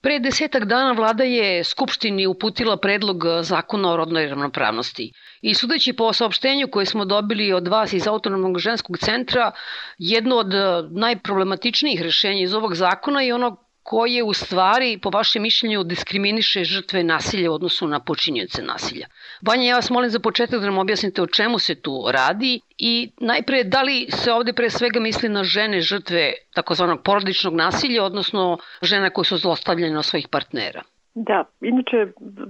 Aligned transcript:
Pre 0.00 0.16
desetak 0.18 0.64
dana 0.64 0.92
vlada 0.92 1.24
je 1.24 1.64
Skupštini 1.64 2.26
uputila 2.26 2.76
predlog 2.76 3.24
zakona 3.42 3.90
o 3.90 3.96
rodnoj 3.96 4.26
ravnopravnosti. 4.26 5.10
I 5.42 5.54
sudeći 5.54 5.92
po 5.92 6.12
saopštenju 6.12 6.68
koje 6.68 6.86
smo 6.86 7.04
dobili 7.04 7.52
od 7.52 7.68
vas 7.68 7.92
iz 7.92 8.06
Autonomnog 8.06 8.58
ženskog 8.58 8.98
centra, 8.98 9.50
jedno 9.98 10.36
od 10.36 10.54
najproblematičnijih 10.92 12.02
rešenja 12.02 12.42
iz 12.42 12.54
ovog 12.54 12.74
zakona 12.74 13.20
je 13.20 13.34
ono 13.34 13.69
koje 13.90 14.22
u 14.22 14.32
stvari, 14.32 14.98
po 15.02 15.10
vašem 15.10 15.42
mišljenju, 15.42 15.82
diskriminiše 15.84 16.64
žrtve 16.64 17.02
nasilja 17.04 17.50
u 17.50 17.54
odnosu 17.54 17.88
na 17.88 17.98
počinjice 18.00 18.62
nasilja. 18.62 19.06
Banja, 19.40 19.64
ja 19.68 19.76
vas 19.76 19.90
molim 19.90 20.10
za 20.10 20.20
početak 20.20 20.60
da 20.60 20.66
nam 20.66 20.78
objasnite 20.78 21.22
o 21.22 21.26
čemu 21.26 21.58
se 21.58 21.74
tu 21.74 22.04
radi 22.12 22.60
i 22.78 23.10
najpre 23.20 23.64
da 23.64 23.82
li 23.82 24.06
se 24.10 24.32
ovde 24.32 24.52
pre 24.52 24.70
svega 24.70 25.00
misli 25.00 25.28
na 25.28 25.44
žene 25.44 25.80
žrtve 25.80 26.32
takozvanog 26.54 27.02
porodičnog 27.02 27.54
nasilja, 27.54 28.04
odnosno 28.04 28.58
žena 28.82 29.10
koje 29.10 29.24
su 29.24 29.36
zlostavljene 29.36 29.98
od 29.98 30.04
svojih 30.04 30.28
partnera. 30.28 30.82
Da, 31.14 31.44
inače 31.60 32.06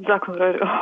zakon 0.08 0.34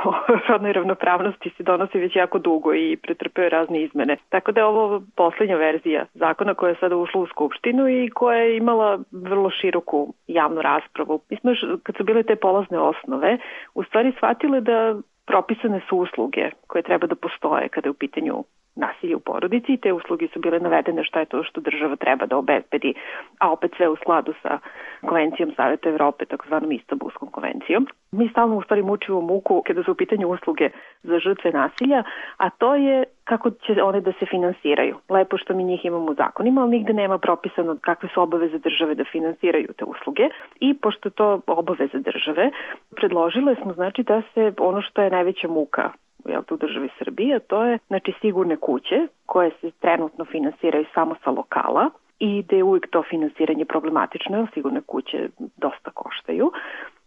o 0.05 0.15
rodnoj 0.48 0.73
ravnopravnosti 0.73 1.51
se 1.57 1.62
donosi 1.62 1.98
već 1.98 2.16
jako 2.16 2.39
dugo 2.39 2.75
i 2.75 2.97
pretrpeo 3.02 3.48
razne 3.48 3.83
izmene. 3.83 4.16
Tako 4.29 4.52
da 4.52 4.61
je 4.61 4.65
ovo 4.65 5.02
poslednja 5.16 5.57
verzija 5.57 6.07
zakona 6.15 6.55
koja 6.55 6.71
je 6.71 6.77
sada 6.80 6.97
ušla 6.97 7.21
u 7.21 7.27
Skupštinu 7.27 7.88
i 7.88 8.11
koja 8.11 8.38
je 8.38 8.57
imala 8.57 8.99
vrlo 9.12 9.51
široku 9.51 10.15
javnu 10.27 10.62
raspravu. 10.62 11.21
Mi 11.30 11.37
smo, 11.37 11.52
kad 11.83 11.97
su 11.97 12.05
bile 12.05 12.23
te 12.23 12.37
polazne 12.37 12.79
osnove, 12.79 13.38
u 13.75 13.85
stvari 13.85 14.13
shvatile 14.16 14.60
da 14.60 14.97
propisane 15.27 15.80
su 15.88 15.97
usluge 15.97 16.51
koje 16.66 16.83
treba 16.83 17.07
da 17.07 17.15
postoje 17.15 17.69
kada 17.69 17.87
je 17.87 17.91
u 17.91 17.95
pitanju 17.95 18.45
nasilje 18.78 19.16
u 19.16 19.20
porodici 19.20 19.73
i 19.73 19.77
te 19.77 19.92
usluge 19.92 20.28
su 20.28 20.41
bile 20.41 20.60
navedene 20.60 21.05
šta 21.05 21.20
je 21.20 21.27
to 21.27 21.42
što 21.45 21.60
država 21.60 21.96
treba 21.96 22.27
da 22.27 22.37
obezbedi, 22.37 22.95
a 23.38 23.52
opet 23.52 23.73
sve 23.77 23.88
u 23.88 23.96
skladu 23.96 24.34
sa 24.42 24.59
konvencijom 25.06 25.52
Saveta 25.56 25.88
Evrope, 25.88 26.24
takozvanom 26.24 26.73
Istanbulskom 26.73 27.28
konvencijom. 27.30 27.87
Mi 28.12 28.28
stalno 28.28 28.56
u 28.56 28.62
stvari 28.62 28.82
mučimo 28.82 29.20
muku 29.20 29.62
kada 29.66 29.82
su 29.82 29.92
u 29.92 29.95
pitanju 29.95 30.28
usluge 30.28 30.70
za 31.02 31.18
žrtve 31.18 31.51
nasilja, 31.51 32.02
a 32.37 32.51
to 32.51 32.74
je 32.74 33.04
kako 33.24 33.51
će 33.51 33.82
one 33.82 34.01
da 34.01 34.12
se 34.12 34.26
finansiraju. 34.26 34.96
Lepo 35.09 35.38
što 35.38 35.54
mi 35.54 35.65
njih 35.65 35.85
imamo 35.85 36.10
u 36.10 36.15
zakonima, 36.15 36.60
ali 36.63 36.70
nigde 36.70 36.92
nema 36.92 37.18
propisano 37.18 37.76
kakve 37.80 38.09
su 38.15 38.23
obaveze 38.23 38.59
države 38.59 38.95
da 38.95 39.04
finansiraju 39.04 39.68
te 39.76 39.85
usluge 39.85 40.29
i 40.60 40.74
pošto 40.74 41.10
to 41.10 41.40
obaveze 41.46 41.98
države, 41.98 42.51
predložile 42.96 43.54
smo 43.54 43.73
znači 43.73 44.02
da 44.02 44.23
se 44.35 44.52
ono 44.59 44.82
što 44.82 45.02
je 45.02 45.10
najveća 45.10 45.48
muka 45.48 45.90
jel, 46.29 46.43
u 46.51 46.57
državi 46.57 46.88
Srbije, 46.98 47.38
to 47.38 47.65
je 47.65 47.79
znači 47.87 48.12
sigurne 48.21 48.57
kuće 48.57 49.07
koje 49.26 49.51
se 49.60 49.71
trenutno 49.71 50.24
finansiraju 50.24 50.85
samo 50.95 51.15
sa 51.24 51.30
lokala 51.30 51.90
i 52.18 52.43
da 52.43 52.57
je 52.57 52.65
uvijek 52.65 52.90
to 52.90 53.02
finansiranje 53.10 53.65
problematično, 53.65 54.38
jer 54.38 54.46
sigurne 54.54 54.80
kuće 54.87 55.29
dosta 55.57 55.90
koštaju. 55.90 56.52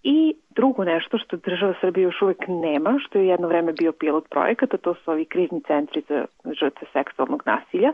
I 0.04 0.36
drugo 0.56 0.84
nešto 0.84 1.18
što 1.18 1.38
država 1.38 1.74
Srbije 1.82 2.04
još 2.04 2.22
uvek 2.22 2.38
nema, 2.48 3.00
što 3.00 3.20
je 3.20 3.28
jedno 3.28 3.48
vreme 3.48 3.74
bio 3.74 3.92
pilot 3.92 4.30
projekata, 4.30 4.78
to 4.78 4.94
su 4.94 5.12
ovi 5.12 5.26
krizni 5.26 5.62
centri 5.68 6.04
za 6.10 6.26
žrtve 6.60 6.88
seksualnog 6.94 7.44
nasilja, 7.46 7.92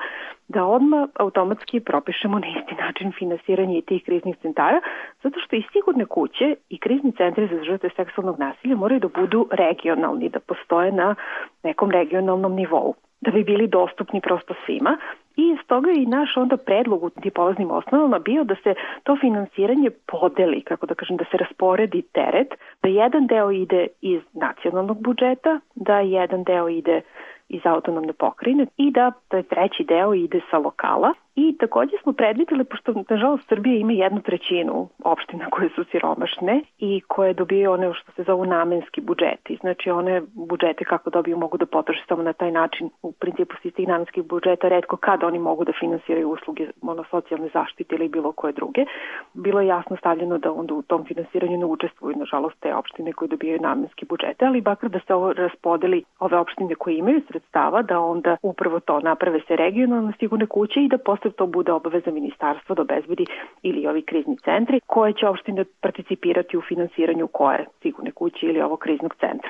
da 0.48 0.66
odmah 0.66 1.10
automatski 1.16 1.80
propišemo 1.80 2.40
na 2.40 2.48
isti 2.48 2.76
način 2.76 3.12
finansiranje 3.20 3.82
tih 3.82 4.04
kriznih 4.06 4.36
centara, 4.42 4.82
zato 5.24 5.40
što 5.40 5.56
i 5.56 5.64
sigurne 5.72 6.06
kuće 6.06 6.56
i 6.70 6.80
krizni 6.80 7.12
centri 7.12 7.48
za 7.48 7.64
žrtve 7.64 7.90
seksualnog 7.96 8.40
nasilja 8.40 8.76
moraju 8.76 9.00
da 9.00 9.22
budu 9.22 9.48
regionalni, 9.52 10.30
da 10.30 10.40
postoje 10.40 10.92
na 10.92 11.16
nekom 11.64 11.92
regionalnom 11.92 12.56
nivou 12.56 12.94
da 13.22 13.32
bi 13.32 13.44
bili 13.44 13.68
dostupni 13.68 14.22
prosto 14.22 14.54
svima 14.66 14.98
i 15.38 15.50
iz 15.54 15.68
toga 15.68 15.92
i 15.92 16.06
naš 16.06 16.38
onda 16.38 16.58
predlog 16.58 17.04
u 17.04 17.10
tim 17.10 17.32
polaznim 17.36 17.72
osnovama 17.72 18.20
bio 18.20 18.44
da 18.44 18.56
se 18.64 18.74
to 19.04 19.18
finansiranje 19.22 19.90
podeli, 20.08 20.62
kako 20.62 20.86
da 20.86 20.96
kažem, 20.96 21.18
da 21.18 21.26
se 21.32 21.38
rasporedi 21.38 22.02
teret, 22.02 22.54
da 22.84 22.90
jedan 22.90 23.28
deo 23.28 23.52
ide 23.52 23.88
iz 24.02 24.22
nacionalnog 24.34 25.04
budžeta, 25.04 25.60
da 25.76 26.00
jedan 26.00 26.44
deo 26.44 26.70
ide 26.70 27.02
iz 27.50 27.62
autonomne 27.64 28.14
pokrajine 28.14 28.68
i 28.78 28.92
da 28.92 29.12
taj 29.28 29.44
treći 29.44 29.84
deo 29.84 30.14
ide 30.14 30.40
sa 30.52 30.58
lokala 30.58 31.14
I 31.40 31.58
takođe 31.58 31.98
smo 32.04 32.14
predvideli, 32.14 32.64
pošto 32.64 32.94
nažalost 33.10 33.44
Srbija 33.50 33.78
ima 33.78 33.92
jednu 33.92 34.22
trećinu 34.22 34.88
opština 35.04 35.46
koje 35.50 35.70
su 35.70 35.84
siromašne 35.92 36.62
i 36.80 37.02
koje 37.08 37.34
dobiju 37.34 37.72
one 37.72 37.94
što 37.94 38.12
se 38.12 38.24
zovu 38.24 38.46
namenski 38.46 39.02
budžeti. 39.02 39.58
Znači 39.62 39.92
one 39.92 40.22
budžete 40.34 40.86
kako 40.86 41.10
dobiju 41.10 41.38
mogu 41.38 41.58
da 41.58 41.66
potroše 41.66 42.04
samo 42.08 42.24
na 42.24 42.34
taj 42.34 42.52
način. 42.52 42.90
U 43.02 43.12
principu 43.12 43.56
s 43.56 43.74
tih 43.74 43.88
namenskih 43.88 44.24
budžeta 44.24 44.68
redko 44.68 44.98
kada 44.98 45.28
oni 45.28 45.40
mogu 45.40 45.66
da 45.66 45.72
finansiraju 45.80 46.30
usluge 46.30 46.68
ono, 46.82 47.04
socijalne 47.12 47.50
zaštite 47.54 47.96
ili 47.96 48.10
bilo 48.10 48.32
koje 48.32 48.54
druge. 48.54 48.86
Bilo 49.34 49.62
je 49.62 49.68
jasno 49.68 49.98
stavljeno 49.98 50.38
da 50.38 50.52
onda 50.52 50.74
u 50.74 50.82
tom 50.82 51.06
finansiranju 51.06 51.58
ne 51.58 51.66
učestvuju 51.66 52.18
nažalost 52.18 52.60
te 52.60 52.76
opštine 52.76 53.14
koje 53.14 53.30
dobijaju 53.30 53.62
namenski 53.62 54.06
budžete, 54.06 54.46
ali 54.46 54.62
bakar 54.62 54.90
da 54.90 55.00
se 55.00 55.14
ovo 55.14 55.34
raspodeli 55.34 56.04
ove 56.20 56.38
opštine 56.38 56.76
koje 56.76 56.98
imaju 56.98 57.22
sredstava, 57.28 57.82
da 57.82 58.00
onda 58.00 58.38
upravo 58.42 58.80
to 58.80 59.00
naprave 59.00 59.40
se 59.48 59.56
regionalno 59.56 60.14
sigurne 60.20 60.46
kuće 60.46 60.80
i 60.80 60.88
da 60.88 60.98
to 61.32 61.46
bude 61.48 61.72
obaveza 61.72 62.12
ministarstva 62.12 62.76
da 62.76 62.82
obezbedi 62.82 63.26
ili 63.62 63.88
ovi 63.88 64.02
krizni 64.02 64.38
centri 64.38 64.80
koje 64.86 65.14
će 65.14 65.28
opštine 65.28 65.66
participirati 65.82 66.58
u 66.58 66.62
finansiranju 66.62 67.28
koje 67.28 67.66
sigurne 67.82 68.12
kuće 68.12 68.46
ili 68.46 68.62
ovog 68.62 68.80
kriznog 68.80 69.16
centra. 69.20 69.50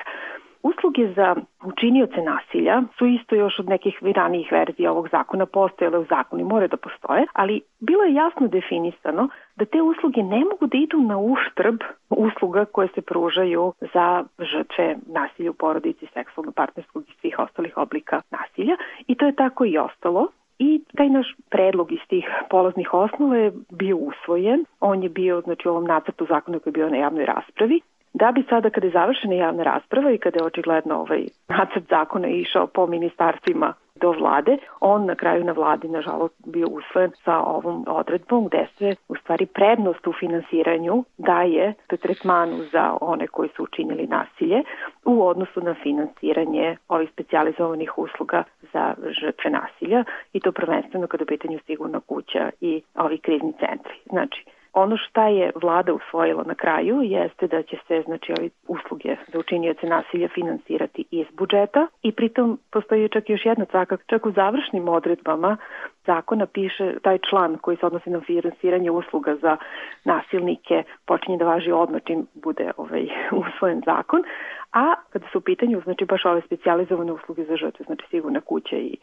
Usluge 0.62 1.12
za 1.16 1.36
učinioce 1.64 2.22
nasilja 2.22 2.82
su 2.98 3.06
isto 3.06 3.34
još 3.34 3.58
od 3.58 3.68
nekih 3.68 3.98
ranijih 4.02 4.52
verzija 4.52 4.92
ovog 4.92 5.08
zakona 5.08 5.46
postojale 5.46 5.98
u 5.98 6.04
zakonu 6.04 6.42
i 6.42 6.44
more 6.44 6.68
da 6.68 6.76
postoje, 6.76 7.26
ali 7.32 7.60
bilo 7.80 8.02
je 8.02 8.14
jasno 8.14 8.48
definisano 8.48 9.28
da 9.56 9.64
te 9.64 9.82
usluge 9.82 10.22
ne 10.22 10.38
mogu 10.38 10.66
da 10.66 10.78
idu 10.78 10.98
na 11.00 11.18
uštrb 11.18 11.76
usluga 12.10 12.64
koje 12.64 12.88
se 12.94 13.02
pružaju 13.02 13.72
za 13.94 14.24
žrtve 14.38 14.96
nasilja 15.06 15.50
u 15.50 15.54
porodici, 15.54 16.06
seksualno-partnerskog 16.14 17.02
i 17.08 17.12
svih 17.20 17.38
ostalih 17.38 17.76
oblika 17.76 18.22
nasilja 18.30 18.76
i 19.06 19.14
to 19.14 19.26
je 19.26 19.36
tako 19.36 19.64
i 19.64 19.78
ostalo. 19.78 20.28
I 20.58 20.80
taj 20.96 21.08
naš 21.08 21.34
predlog 21.50 21.92
iz 21.92 22.00
tih 22.08 22.28
polaznih 22.50 22.94
osnova 22.94 23.36
je 23.36 23.52
bio 23.70 23.96
usvojen. 23.96 24.64
On 24.80 25.02
je 25.02 25.08
bio 25.08 25.40
znači, 25.40 25.68
u 25.68 25.70
ovom 25.70 25.84
nacrtu 25.84 26.26
zakona 26.28 26.58
koji 26.58 26.70
je 26.70 26.78
bio 26.78 26.90
na 26.90 26.96
javnoj 26.96 27.26
raspravi. 27.26 27.80
Da 28.14 28.32
bi 28.32 28.44
sada 28.48 28.70
kada 28.70 28.86
je 28.86 28.92
završena 28.92 29.34
javna 29.34 29.62
rasprava 29.62 30.10
i 30.10 30.18
kada 30.18 30.38
je 30.38 30.46
očigledno 30.46 31.00
ovaj 31.00 31.24
nacrt 31.48 31.84
zakona 31.88 32.28
išao 32.28 32.66
po 32.66 32.86
ministarstvima 32.86 33.74
do 34.00 34.12
vlade, 34.12 34.56
on 34.80 35.06
na 35.06 35.14
kraju 35.14 35.44
na 35.44 35.52
vladi 35.52 35.88
nažalost 35.88 36.34
bio 36.46 36.66
usvojen 36.68 37.10
sa 37.24 37.38
ovom 37.38 37.84
odredbom 37.88 38.46
gde 38.46 38.66
se 38.78 38.94
u 39.08 39.16
stvari 39.16 39.46
prednost 39.46 40.06
u 40.06 40.12
finansiranju 40.12 41.04
daje 41.18 41.74
tretmanu 41.86 42.56
za 42.72 42.96
one 43.00 43.26
koji 43.26 43.48
su 43.56 43.62
učinili 43.62 44.06
nasilje 44.06 44.62
u 45.04 45.26
odnosu 45.26 45.60
na 45.60 45.74
finansiranje 45.82 46.76
ovih 46.88 47.10
specializovanih 47.12 47.98
usluga 47.98 48.44
za 48.72 48.94
žrtve 49.20 49.50
nasilja 49.50 50.04
i 50.32 50.40
to 50.40 50.52
prvenstveno 50.52 51.06
kada 51.06 51.22
je 51.22 51.26
pitanju 51.26 51.58
sigurna 51.66 52.00
kuća 52.00 52.50
i 52.60 52.82
ovi 52.94 53.18
krizni 53.18 53.52
centri. 53.60 53.94
Znači, 54.06 54.44
Ono 54.72 54.96
šta 54.96 55.28
je 55.28 55.52
vlada 55.62 55.92
usvojila 55.92 56.44
na 56.46 56.54
kraju 56.54 57.02
jeste 57.02 57.46
da 57.46 57.62
će 57.62 57.76
se 57.88 58.02
znači 58.06 58.32
ovi 58.38 58.50
usluge 58.68 59.16
za 59.32 59.38
učinioce 59.38 59.86
nasilja 59.86 60.28
finansirati 60.28 61.04
iz 61.10 61.26
budžeta 61.32 61.86
i 62.02 62.12
pritom 62.12 62.58
postoji 62.70 63.08
čak 63.08 63.30
još 63.30 63.46
jedna 63.46 63.64
caka, 63.64 63.96
čak 64.06 64.26
u 64.26 64.32
završnim 64.32 64.88
odredbama 64.88 65.56
zakona 66.06 66.46
piše 66.46 66.94
taj 67.02 67.18
član 67.30 67.56
koji 67.56 67.76
se 67.76 67.86
odnosi 67.86 68.10
na 68.10 68.20
finansiranje 68.20 68.90
usluga 68.90 69.36
za 69.36 69.56
nasilnike 70.04 70.82
počinje 71.06 71.36
da 71.38 71.44
važi 71.44 71.72
odmah 71.72 72.00
čim 72.04 72.26
bude 72.34 72.70
ovaj 72.76 73.06
usvojen 73.42 73.82
zakon, 73.86 74.22
a 74.72 74.94
kada 75.10 75.26
su 75.32 75.38
u 75.38 75.40
pitanju 75.40 75.80
znači 75.84 76.04
baš 76.04 76.24
ove 76.24 76.40
specializovane 76.40 77.12
usluge 77.12 77.44
za 77.44 77.56
žrtve, 77.56 77.84
znači 77.84 78.04
sigurna 78.10 78.40
kuća 78.40 78.76
i 78.76 78.96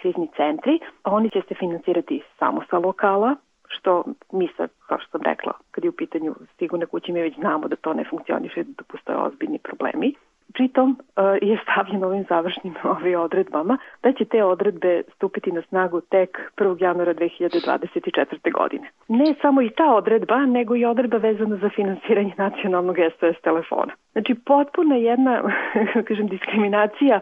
krizni 0.00 0.28
centri, 0.36 0.80
oni 1.04 1.30
će 1.30 1.42
se 1.48 1.54
finansirati 1.54 2.22
samo 2.38 2.62
sa 2.70 2.78
lokala, 2.78 3.36
što 3.68 4.04
mi 4.32 4.48
sad, 4.56 4.70
kao 4.86 4.98
što 4.98 5.10
sam 5.10 5.20
rekla, 5.22 5.52
kad 5.70 5.84
je 5.84 5.90
u 5.90 5.96
pitanju 5.96 6.34
sigurne 6.58 6.86
kuće, 6.86 7.12
mi 7.12 7.20
već 7.20 7.34
znamo 7.34 7.68
da 7.68 7.76
to 7.76 7.94
ne 7.94 8.04
funkcioniše, 8.10 8.62
da 8.62 8.84
postoje 8.84 9.18
ozbiljni 9.18 9.58
problemi. 9.58 10.14
Pritom 10.54 10.90
uh, 10.90 11.24
je 11.42 11.58
stavljeno 11.62 12.06
ovim 12.06 12.24
završnim 12.28 12.74
ovim 12.96 13.20
odredbama 13.20 13.78
da 14.02 14.12
će 14.12 14.24
te 14.24 14.44
odredbe 14.44 15.02
stupiti 15.14 15.52
na 15.52 15.62
snagu 15.62 16.00
tek 16.00 16.52
1. 16.56 16.82
januara 16.82 17.14
2024. 17.14 18.52
godine. 18.52 18.90
Ne 19.08 19.34
samo 19.42 19.62
i 19.62 19.70
ta 19.70 19.94
odredba, 19.94 20.46
nego 20.46 20.76
i 20.76 20.84
odredba 20.84 21.16
vezana 21.16 21.56
za 21.56 21.70
finansiranje 21.76 22.34
nacionalnog 22.36 22.96
SOS 22.96 23.40
telefona. 23.42 23.92
Znači, 24.12 24.34
potpuna 24.34 24.96
jedna, 24.96 25.42
kažem, 26.08 26.26
diskriminacija 26.28 27.20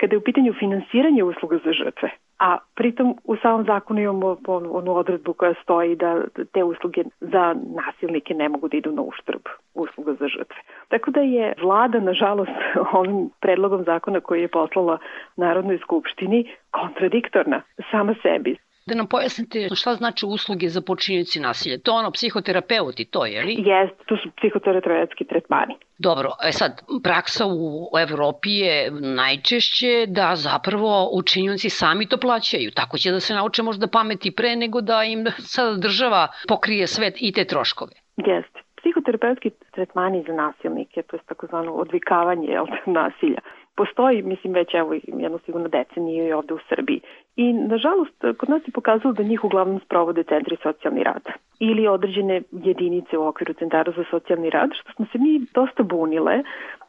kada 0.00 0.14
je 0.14 0.18
u 0.18 0.24
pitanju 0.24 0.52
finansiranje 0.52 1.24
usluga 1.24 1.58
za 1.64 1.72
žrtve 1.72 2.10
a 2.42 2.58
pritom 2.74 3.14
u 3.24 3.36
samom 3.36 3.64
zakonu 3.64 4.00
imamo 4.00 4.36
onu 4.48 4.96
odredbu 4.96 5.32
koja 5.32 5.54
stoji 5.62 5.96
da 5.96 6.22
te 6.52 6.64
usluge 6.64 7.04
za 7.20 7.54
nasilnike 7.76 8.34
ne 8.34 8.48
mogu 8.48 8.68
da 8.68 8.76
idu 8.76 8.92
na 8.92 9.02
uštrb 9.02 9.40
usluga 9.74 10.12
za 10.12 10.28
žrtve. 10.28 10.56
Tako 10.88 11.10
da 11.10 11.20
je 11.20 11.54
vlada, 11.62 12.00
nažalost, 12.00 12.50
ovim 12.98 13.30
predlogom 13.40 13.84
zakona 13.84 14.20
koji 14.20 14.40
je 14.40 14.48
poslala 14.48 14.98
Narodnoj 15.36 15.78
skupštini 15.78 16.50
kontradiktorna 16.70 17.62
sama 17.90 18.14
sebi. 18.22 18.56
Da 18.86 18.94
nam 18.94 19.06
pojasnite 19.06 19.68
šta 19.74 19.94
znači 19.94 20.26
usluge 20.26 20.68
za 20.68 20.80
počinjenci 20.80 21.40
nasilja. 21.40 21.78
To 21.78 21.92
ono 21.92 22.10
psihoterapeuti, 22.10 23.04
to 23.04 23.26
je 23.26 23.42
li? 23.42 23.54
Jest, 23.58 23.94
to 24.06 24.16
su 24.16 24.30
psihoterapeutski 24.36 25.24
tretmani. 25.24 25.74
Dobro, 25.98 26.30
e 26.48 26.52
sad, 26.52 26.72
praksa 27.02 27.44
u 27.46 27.98
Evropi 27.98 28.50
je 28.50 28.90
najčešće 29.00 30.06
da 30.08 30.32
zapravo 30.34 31.10
učinjenci 31.12 31.70
sami 31.70 32.08
to 32.08 32.16
plaćaju. 32.16 32.70
Tako 32.70 32.98
će 32.98 33.10
da 33.10 33.20
se 33.20 33.34
nauče 33.34 33.62
možda 33.62 33.86
pameti 33.86 34.34
pre 34.34 34.56
nego 34.56 34.80
da 34.80 35.04
im 35.04 35.24
sada 35.38 35.76
država 35.76 36.28
pokrije 36.48 36.86
svet 36.86 37.14
i 37.20 37.32
te 37.32 37.44
troškove. 37.44 37.92
Jeste. 38.16 38.58
Psihoterapeutski 38.76 39.50
tretmani 39.74 40.24
za 40.26 40.32
nasilnike, 40.32 41.02
to 41.02 41.16
je 41.16 41.20
takozvano 41.26 41.72
odvikavanje 41.72 42.48
jel, 42.48 42.66
nasilja, 43.00 43.40
postoji, 43.76 44.22
mislim, 44.22 44.52
već 44.52 44.74
evo 44.74 44.94
jedno 45.06 45.38
sigurno 45.44 45.68
decenije 45.68 46.28
i 46.28 46.32
ovde 46.32 46.54
u 46.54 46.58
Srbiji. 46.68 47.00
I, 47.36 47.52
nažalost, 47.52 48.24
kod 48.38 48.48
nas 48.48 48.62
je 48.66 48.72
pokazalo 48.72 49.14
da 49.14 49.22
njih 49.22 49.44
uglavnom 49.44 49.80
sprovode 49.80 50.22
centri 50.22 50.56
socijalni 50.62 51.02
rad 51.02 51.22
ili 51.60 51.86
određene 51.88 52.42
jedinice 52.52 53.18
u 53.18 53.26
okviru 53.26 53.54
centara 53.54 53.92
za 53.96 54.04
socijalni 54.10 54.50
rad, 54.50 54.70
što 54.72 54.92
smo 54.92 55.06
se 55.12 55.18
mi 55.18 55.46
dosta 55.54 55.82
bunile, 55.82 56.42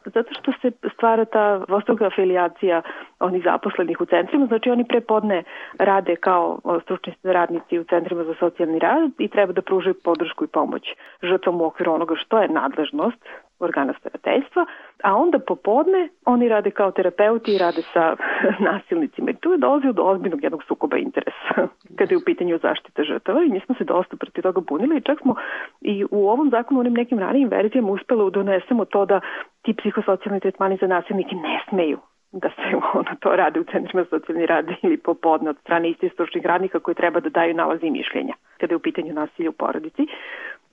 zato 0.04 0.34
što 0.40 0.52
se 0.62 0.70
stvara 0.94 1.24
ta 1.24 1.58
dvostruka 1.68 2.06
afilijacija 2.06 2.82
onih 3.20 3.42
zaposlenih 3.44 4.00
u 4.00 4.06
centrima, 4.06 4.46
znači 4.46 4.70
oni 4.70 4.84
prepodne 4.84 5.42
rade 5.78 6.16
kao 6.16 6.58
stručni 6.82 7.14
radnici 7.22 7.78
u 7.78 7.84
centrima 7.84 8.24
za 8.24 8.34
socijalni 8.40 8.78
rad 8.78 9.10
i 9.18 9.28
treba 9.28 9.52
da 9.52 9.62
pružaju 9.62 9.94
podršku 10.04 10.44
i 10.44 10.52
pomoć 10.58 10.82
žrtvom 11.22 11.60
u 11.60 11.64
okviru 11.64 11.92
onoga 11.92 12.14
što 12.16 12.38
je 12.38 12.48
nadležnost 12.48 13.18
organa 13.60 13.94
starateljstva, 14.00 14.66
a 15.02 15.14
onda 15.14 15.38
popodne 15.38 16.08
oni 16.24 16.48
rade 16.48 16.70
kao 16.70 16.90
terapeuti 16.90 17.54
i 17.54 17.58
rade 17.58 17.82
sa 17.92 18.16
nasilnicima. 18.70 19.30
I 19.30 19.34
tu 19.34 19.52
je 19.52 19.58
dolazio 19.58 19.92
do 19.92 20.02
ozbiljnog 20.02 20.42
jednog 20.42 20.64
sukoba 20.64 20.96
interesa 20.96 21.54
kada 21.98 22.14
je 22.14 22.16
u 22.16 22.24
pitanju 22.26 22.58
zaštite 22.62 23.04
žrtava 23.04 23.42
i 23.42 23.48
mi 23.48 23.60
smo 23.60 23.74
se 23.74 23.84
dosta 23.84 24.16
proti 24.16 24.42
toga 24.42 24.60
bunili 24.60 24.96
i 24.96 25.00
čak 25.00 25.20
smo 25.20 25.34
i 25.80 26.04
u 26.10 26.28
ovom 26.28 26.50
zakonu, 26.50 26.80
onim 26.80 26.94
nekim 26.94 27.18
ranijim 27.18 27.48
verzijama 27.48 27.92
uspelo 27.92 28.30
da 28.30 28.30
donesemo 28.30 28.84
to 28.84 29.06
da 29.06 29.20
ti 29.62 29.74
psihosocijalni 29.74 30.40
tretmani 30.40 30.78
za 30.80 30.86
nasilnike 30.86 31.34
ne 31.34 31.60
smeju 31.68 31.98
da 32.32 32.48
se 32.48 32.76
ono 32.98 33.14
to 33.20 33.36
rade 33.36 33.60
u 33.60 33.64
centrima 33.64 34.04
socijalni 34.10 34.46
rad 34.46 34.66
ili 34.82 34.96
popodne 34.96 35.50
od 35.50 35.58
strane 35.60 35.90
istih 35.90 36.12
stručnih 36.12 36.46
radnika 36.46 36.80
koji 36.80 36.94
treba 36.94 37.20
da 37.20 37.28
daju 37.28 37.54
nalazi 37.54 37.86
i 37.86 37.90
mišljenja 37.90 38.34
kada 38.58 38.72
je 38.72 38.76
u 38.76 38.86
pitanju 38.86 39.14
nasilja 39.14 39.50
u 39.50 39.52
porodici. 39.52 40.06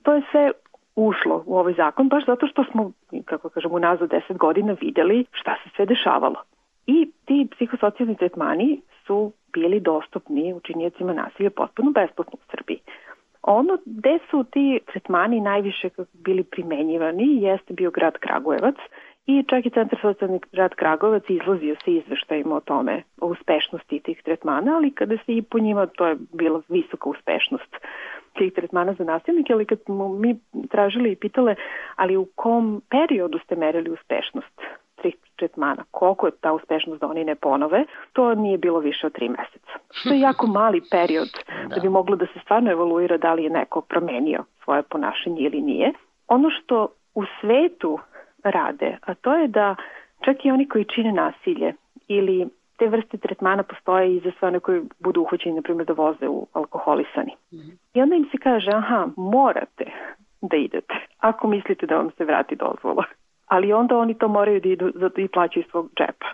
To 0.02 0.14
je 0.14 0.22
sve 0.30 0.50
ušlo 0.96 1.44
u 1.46 1.58
ovaj 1.58 1.72
zakon 1.72 2.08
baš 2.08 2.26
zato 2.26 2.46
što 2.46 2.64
smo, 2.64 2.92
kako 3.24 3.48
kažemo, 3.48 3.74
unazad 3.74 4.10
10 4.10 4.36
godina 4.36 4.76
videli 4.80 5.24
šta 5.32 5.56
se 5.64 5.70
sve 5.76 5.86
dešavalo. 5.86 6.36
I 6.86 7.10
ti 7.24 7.48
psihosocijalni 7.50 8.16
tretmani 8.16 8.80
su 9.06 9.32
bili 9.52 9.80
dostupni 9.80 10.54
učinjecima 10.54 11.12
nasilja 11.12 11.50
potpuno 11.50 11.90
besplatno 11.90 12.32
u 12.32 12.50
Srbiji. 12.50 12.78
Ono 13.42 13.78
gde 13.84 14.18
su 14.30 14.44
ti 14.44 14.80
tretmani 14.92 15.40
najviše 15.40 15.88
bili 16.12 16.44
primenjivani 16.44 17.42
jeste 17.42 17.74
bio 17.74 17.90
grad 17.90 18.18
Kragujevac 18.18 18.76
i 19.26 19.44
čak 19.48 19.66
i 19.66 19.70
Centar 19.70 19.98
socijalni 20.02 20.40
grad 20.52 20.74
Kragujevac 20.74 21.22
izlazio 21.28 21.76
se 21.84 21.94
izveštajima 21.94 22.56
o 22.56 22.60
tome, 22.60 23.02
o 23.20 23.26
uspešnosti 23.26 24.00
tih 24.00 24.22
tretmana, 24.22 24.76
ali 24.76 24.90
kada 24.90 25.16
se 25.16 25.36
i 25.36 25.42
po 25.42 25.58
njima 25.58 25.86
to 25.86 26.06
je 26.06 26.16
bila 26.32 26.62
visoka 26.68 27.10
uspešnost 27.10 27.76
tih 28.38 28.52
tretmana 28.52 28.94
za 28.94 29.04
nasilnike, 29.04 29.52
ali 29.52 29.66
kad 29.66 29.78
smo 29.84 30.08
mi 30.08 30.36
tražili 30.70 31.12
i 31.12 31.16
pitale, 31.16 31.54
ali 31.96 32.16
u 32.16 32.26
kom 32.34 32.82
periodu 32.90 33.38
ste 33.38 33.56
merili 33.56 33.90
uspešnost 33.90 34.60
tih 35.02 35.14
tretmana, 35.36 35.84
koliko 35.90 36.26
je 36.26 36.32
ta 36.40 36.52
uspešnost 36.52 37.00
da 37.00 37.06
oni 37.06 37.24
ne 37.24 37.34
ponove, 37.34 37.84
to 38.12 38.34
nije 38.34 38.58
bilo 38.58 38.78
više 38.78 39.06
od 39.06 39.12
tri 39.12 39.28
meseca. 39.28 39.72
To 40.02 40.08
je 40.14 40.20
jako 40.20 40.46
mali 40.60 40.82
period 40.90 41.28
da. 41.68 41.74
da 41.74 41.80
bi 41.80 41.88
moglo 41.88 42.16
da 42.16 42.26
se 42.26 42.40
stvarno 42.44 42.70
evoluira 42.70 43.16
da 43.16 43.34
li 43.34 43.44
je 43.44 43.50
neko 43.50 43.80
promenio 43.80 44.44
svoje 44.64 44.82
ponašanje 44.82 45.40
ili 45.40 45.60
nije. 45.60 45.92
Ono 46.28 46.50
što 46.50 46.88
u 47.14 47.22
svetu 47.40 47.98
rade, 48.44 48.98
a 49.00 49.14
to 49.14 49.34
je 49.34 49.48
da 49.48 49.76
čak 50.24 50.44
i 50.44 50.50
oni 50.50 50.68
koji 50.68 50.84
čine 50.84 51.12
nasilje 51.12 51.74
ili 52.08 52.48
te 52.82 52.88
vrste 52.88 53.18
tretmana 53.18 53.62
postoje 53.62 54.16
i 54.16 54.20
za 54.20 54.30
sve 54.38 54.48
one 54.48 54.60
koji 54.60 54.80
budu 54.98 55.20
uhoćeni, 55.22 55.54
na 55.54 55.62
primjer, 55.62 55.86
da 55.86 55.92
voze 55.92 56.28
u 56.28 56.46
alkoholisani. 56.52 57.34
Mm 57.52 57.56
-hmm. 57.56 57.76
I 57.94 58.02
onda 58.02 58.14
im 58.16 58.24
se 58.30 58.38
kaže, 58.38 58.70
aha, 58.74 59.08
morate 59.16 59.84
da 60.40 60.56
idete, 60.56 60.94
ako 61.18 61.48
mislite 61.48 61.86
da 61.86 61.96
vam 61.96 62.10
se 62.10 62.24
vrati 62.24 62.56
dozvola. 62.56 63.04
Ali 63.46 63.72
onda 63.72 63.98
oni 63.98 64.14
to 64.14 64.28
moraju 64.28 64.60
da 64.60 64.68
idu 64.68 64.90
da 64.90 65.10
i 65.16 65.28
plaćaju 65.28 65.64
svog 65.70 65.90
džepa. 65.98 66.30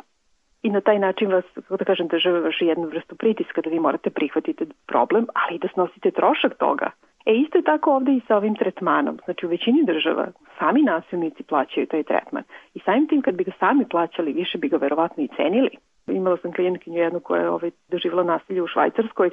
I 0.62 0.70
na 0.70 0.80
taj 0.80 0.98
način 0.98 1.32
vas, 1.32 1.44
kako 1.54 1.76
da 1.76 1.84
kažem, 1.84 2.08
država 2.08 2.38
vrši 2.38 2.66
jednu 2.66 2.86
vrstu 2.86 3.16
pritiska 3.16 3.60
da 3.60 3.70
vi 3.70 3.80
morate 3.80 4.10
prihvatiti 4.10 4.66
problem, 4.86 5.26
ali 5.34 5.56
i 5.56 5.58
da 5.58 5.68
snosite 5.74 6.10
trošak 6.10 6.54
toga. 6.54 6.90
E 7.26 7.32
isto 7.34 7.58
je 7.58 7.64
tako 7.64 7.94
ovde 7.94 8.12
i 8.12 8.20
sa 8.28 8.36
ovim 8.36 8.54
tretmanom. 8.56 9.18
Znači 9.24 9.46
u 9.46 9.48
većini 9.48 9.84
država 9.84 10.26
sami 10.58 10.82
nasilnici 10.82 11.42
plaćaju 11.42 11.86
taj 11.86 12.02
tretman. 12.02 12.42
I 12.74 12.80
samim 12.80 13.06
tim 13.08 13.22
kad 13.22 13.34
bi 13.34 13.44
ga 13.44 13.52
sami 13.58 13.84
plaćali, 13.90 14.32
više 14.32 14.58
bi 14.58 14.68
ga 14.68 14.76
verovatno 14.76 15.24
i 15.24 15.28
cenili. 15.36 15.70
Imala 16.10 16.36
sam 16.36 16.52
klijentkinju 16.52 16.98
jednu 16.98 17.20
koja 17.20 17.42
je 17.42 17.50
ovaj, 17.50 17.70
doživjela 17.88 18.22
nasilje 18.22 18.62
u 18.62 18.66
Švajcarskoj 18.66 19.30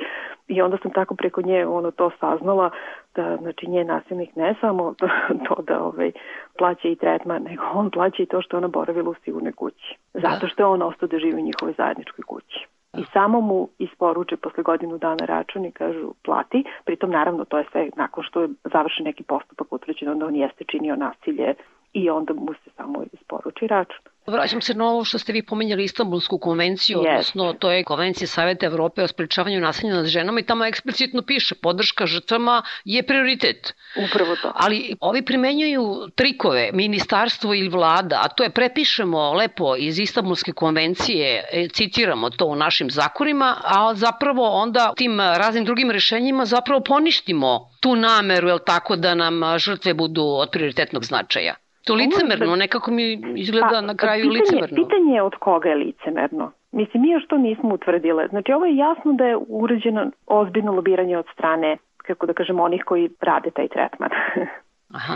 i 0.48 0.62
onda 0.62 0.78
sam 0.82 0.92
tako 0.92 1.16
preko 1.16 1.42
nje 1.42 1.68
ono 1.68 1.92
to 1.92 2.12
saznala 2.20 2.70
da 3.16 3.38
znači 3.42 3.68
nje 3.68 3.84
nasilnik 3.84 4.36
ne 4.36 4.56
samo 4.62 4.94
to, 5.00 5.08
to 5.48 5.62
da 5.68 5.84
ovaj, 5.84 6.12
plaća 6.58 6.88
i 6.88 6.96
tretman, 6.96 7.44
nego 7.44 7.64
on 7.74 7.92
plaća 7.92 8.24
i 8.24 8.26
to 8.26 8.42
što 8.42 8.58
ona 8.58 8.68
boravila 8.68 9.10
u 9.10 9.16
sigurnoj 9.24 9.54
kući. 9.54 9.98
Zato 10.14 10.48
što 10.48 10.64
je 10.64 10.68
on 10.68 10.82
ostao 10.82 11.08
da 11.08 11.20
živi 11.20 11.42
u 11.42 11.46
njihovoj 11.46 11.74
zajedničkoj 11.78 12.24
kući. 12.24 12.68
I 12.98 13.04
samo 13.14 13.42
mu 13.42 13.70
isporuče 13.80 14.38
posle 14.38 14.64
godinu 14.64 14.98
dana 14.98 15.26
račun 15.26 15.66
i 15.66 15.72
kažu 15.72 16.14
plati, 16.24 16.64
pritom 16.86 17.10
naravno 17.10 17.46
to 17.46 17.58
je 17.58 17.66
sve 17.72 17.90
nakon 17.96 18.24
što 18.24 18.42
je 18.42 18.50
završen 18.64 19.06
neki 19.06 19.24
postupak 19.24 19.74
utvrđeno 19.74 20.16
da 20.16 20.26
on 20.26 20.36
jeste 20.36 20.64
činio 20.64 20.96
nasilje 20.96 21.54
i 21.96 22.10
onda 22.10 22.34
mu 22.34 22.54
se 22.54 22.70
samo 22.78 23.04
isporuči 23.14 23.68
račun. 23.68 24.02
Vraćam 24.28 24.62
se 24.62 24.74
na 24.74 24.86
ovo 24.86 25.04
što 25.04 25.20
ste 25.20 25.34
vi 25.34 25.46
pomenjali 25.46 25.84
Istanbulsku 25.84 26.38
konvenciju, 26.38 26.98
yes. 26.98 27.10
odnosno 27.10 27.54
to 27.54 27.72
je 27.72 27.84
konvencija 27.84 28.28
Saveta 28.28 28.66
Evrope 28.66 29.04
o 29.04 29.08
sprečavanju 29.08 29.60
nasilja 29.60 29.94
nad 29.94 30.06
ženama 30.06 30.40
i 30.40 30.44
tamo 30.44 30.66
eksplicitno 30.66 31.22
piše 31.22 31.56
podrška 31.56 32.06
žrtvama 32.06 32.64
je 32.86 33.04
prioritet. 33.04 33.74
Upravo 34.06 34.36
to. 34.36 34.52
Ali 34.56 34.96
ovi 35.00 35.26
primenjuju 35.26 36.08
trikove, 36.16 36.70
ministarstvo 36.74 37.54
ili 37.54 37.70
vlada, 37.70 38.22
a 38.24 38.28
to 38.28 38.44
je 38.44 38.50
prepišemo 38.50 39.34
lepo 39.34 39.76
iz 39.76 40.00
Istanbulske 40.00 40.52
konvencije, 40.52 41.44
e, 41.52 41.68
citiramo 41.68 42.30
to 42.30 42.46
u 42.46 42.56
našim 42.56 42.90
zakonima, 42.90 43.56
a 43.64 43.94
zapravo 43.96 44.50
onda 44.50 44.94
tim 44.98 45.20
raznim 45.20 45.66
drugim 45.66 45.92
rešenjima 45.92 46.46
zapravo 46.46 46.82
poništimo 46.82 47.70
tu 47.80 47.96
nameru, 47.96 48.48
jel 48.48 48.60
tako, 48.66 48.96
da 48.96 49.16
nam 49.16 49.58
žrtve 49.58 49.94
budu 49.94 50.24
od 50.24 50.50
prioritetnog 50.52 51.04
značaja. 51.04 51.56
To 51.86 51.96
licemerno, 51.96 52.56
nekako 52.56 52.92
mi 52.92 53.22
izgleda 53.36 53.70
pa, 53.72 53.82
na 53.82 53.96
kraju 53.96 54.24
pitanje, 54.24 54.40
licemerno. 54.40 54.76
Pitanje 54.76 55.16
je 55.16 55.22
od 55.22 55.36
koga 55.40 55.70
je 55.70 55.76
licemerno. 55.76 56.52
Mislim, 56.72 57.04
mi 57.04 57.10
još 57.10 57.28
to 57.28 57.38
nismo 57.38 57.74
utvrdile. 57.74 58.28
Znači, 58.28 58.54
ovo 58.54 58.66
je 58.66 58.78
jasno 58.78 59.14
da 59.14 59.26
je 59.26 59.38
urađeno 59.48 60.12
ozbiljno 60.28 60.72
lobiranje 60.72 61.18
od 61.18 61.26
strane, 61.34 61.78
kako 61.98 62.26
da 62.26 62.34
kažemo, 62.34 62.64
onih 62.64 62.84
koji 62.86 63.10
rade 63.22 63.52
taj 63.52 63.68
tretman. 63.68 64.10
Aha. 64.98 65.14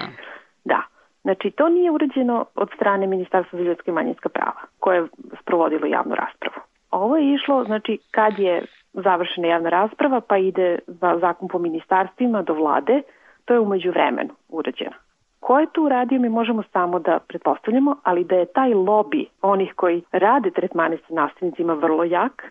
Da. 0.65 0.81
Znači, 1.21 1.51
to 1.51 1.69
nije 1.69 1.91
urađeno 1.91 2.45
od 2.55 2.69
strane 2.75 3.07
Ministarstva 3.07 3.59
za 3.59 3.65
ljudske 3.65 3.91
i 3.91 3.93
manjinska 3.93 4.29
prava, 4.29 4.61
koje 4.79 4.97
je 4.97 5.07
sprovodilo 5.41 5.87
javnu 5.87 6.15
raspravu. 6.15 6.61
Ovo 6.91 7.17
je 7.17 7.33
išlo, 7.33 7.63
znači, 7.63 7.97
kad 8.11 8.39
je 8.39 8.65
završena 8.93 9.47
javna 9.47 9.69
rasprava, 9.69 10.21
pa 10.21 10.37
ide 10.37 10.79
zakon 11.21 11.47
po 11.47 11.59
ministarstvima 11.59 12.41
do 12.41 12.53
vlade, 12.53 13.01
to 13.45 13.53
je 13.53 13.59
umeđu 13.59 13.89
vremenu 13.89 14.33
urađeno. 14.49 15.08
Ko 15.49 15.59
je 15.59 15.67
tu 15.73 15.83
uradio 15.83 16.19
mi 16.19 16.29
možemo 16.29 16.63
samo 16.73 16.99
da 16.99 17.19
pretpostavljamo, 17.27 17.95
ali 18.03 18.23
da 18.23 18.35
je 18.35 18.45
taj 18.45 18.69
lobby 18.69 19.25
onih 19.41 19.73
koji 19.75 20.03
rade 20.11 20.51
tretmane 20.51 20.97
sa 20.97 21.13
nastavnicima 21.13 21.73
vrlo 21.73 22.03
jak, 22.03 22.43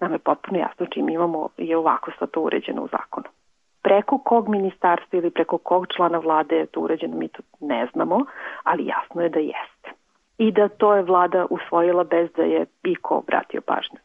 nam 0.00 0.12
je 0.12 0.18
potpuno 0.18 0.58
jasno 0.58 0.86
čim 0.86 1.08
imamo 1.08 1.48
je 1.56 1.76
ovako 1.76 2.10
sa 2.18 2.26
to 2.26 2.40
uređeno 2.40 2.82
u 2.82 2.88
zakonu. 2.88 3.26
Preko 3.82 4.18
kog 4.18 4.48
ministarstva 4.48 5.18
ili 5.18 5.30
preko 5.30 5.58
kog 5.58 5.86
člana 5.96 6.18
vlade 6.18 6.56
je 6.56 6.66
to 6.66 6.80
uređeno, 6.80 7.16
mi 7.16 7.28
to 7.28 7.42
ne 7.60 7.86
znamo, 7.92 8.24
ali 8.64 8.86
jasno 8.86 9.22
je 9.22 9.28
da 9.28 9.38
jeste. 9.38 9.90
I 10.38 10.52
da 10.52 10.68
to 10.68 10.94
je 10.94 11.02
vlada 11.02 11.46
usvojila 11.50 12.04
bez 12.04 12.30
da 12.36 12.42
je 12.42 12.66
iko 12.82 13.16
obratio 13.16 13.60
pažnju. 13.60 13.98